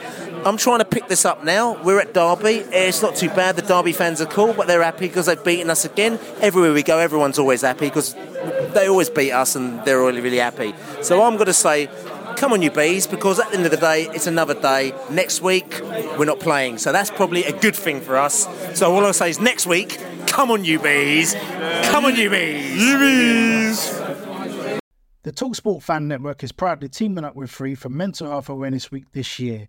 I'm 0.44 0.56
trying 0.56 0.78
to 0.78 0.84
pick 0.84 1.08
this 1.08 1.24
up 1.24 1.44
now. 1.44 1.82
We're 1.82 2.00
at 2.00 2.14
Derby. 2.14 2.60
Eh, 2.72 2.88
it's 2.88 3.02
not 3.02 3.16
too 3.16 3.28
bad. 3.28 3.56
The 3.56 3.62
Derby 3.62 3.92
fans 3.92 4.20
are 4.20 4.26
cool, 4.26 4.52
but 4.52 4.66
they're 4.66 4.82
happy 4.82 5.08
because 5.08 5.26
they've 5.26 5.42
beaten 5.42 5.68
us 5.68 5.84
again. 5.84 6.18
Everywhere 6.40 6.72
we 6.72 6.82
go, 6.82 6.98
everyone's 6.98 7.38
always 7.38 7.62
happy 7.62 7.86
because 7.86 8.14
they 8.74 8.88
always 8.88 9.10
beat 9.10 9.32
us 9.32 9.56
and 9.56 9.84
they're 9.84 9.98
really, 9.98 10.20
really 10.20 10.38
happy. 10.38 10.74
So 11.02 11.22
I'm 11.22 11.34
going 11.34 11.46
to 11.46 11.52
say, 11.52 11.88
come 12.36 12.52
on, 12.52 12.62
you 12.62 12.70
bees, 12.70 13.06
because 13.06 13.40
at 13.40 13.50
the 13.50 13.56
end 13.56 13.64
of 13.66 13.72
the 13.72 13.76
day, 13.78 14.08
it's 14.14 14.26
another 14.26 14.54
day. 14.54 14.94
Next 15.10 15.42
week, 15.42 15.80
we're 15.82 16.24
not 16.24 16.40
playing. 16.40 16.78
So 16.78 16.92
that's 16.92 17.10
probably 17.10 17.44
a 17.44 17.58
good 17.58 17.76
thing 17.76 18.00
for 18.00 18.16
us. 18.16 18.46
So 18.78 18.92
all 18.94 19.04
I'll 19.04 19.12
say 19.12 19.30
is 19.30 19.40
next 19.40 19.66
week, 19.66 19.98
come 20.26 20.50
on, 20.50 20.64
you 20.64 20.78
bees. 20.78 21.34
Come 21.84 22.04
on, 22.04 22.14
you 22.14 22.30
bees. 22.30 22.80
You 22.80 22.98
bees. 22.98 23.98
The 25.24 25.32
Talksport 25.32 25.82
Fan 25.82 26.08
Network 26.08 26.42
is 26.44 26.52
proudly 26.52 26.88
teaming 26.88 27.24
up 27.24 27.34
with 27.34 27.50
Free 27.50 27.74
for 27.74 27.88
Mental 27.88 28.28
Health 28.28 28.48
Awareness 28.48 28.90
Week 28.90 29.10
this 29.12 29.38
year. 29.38 29.68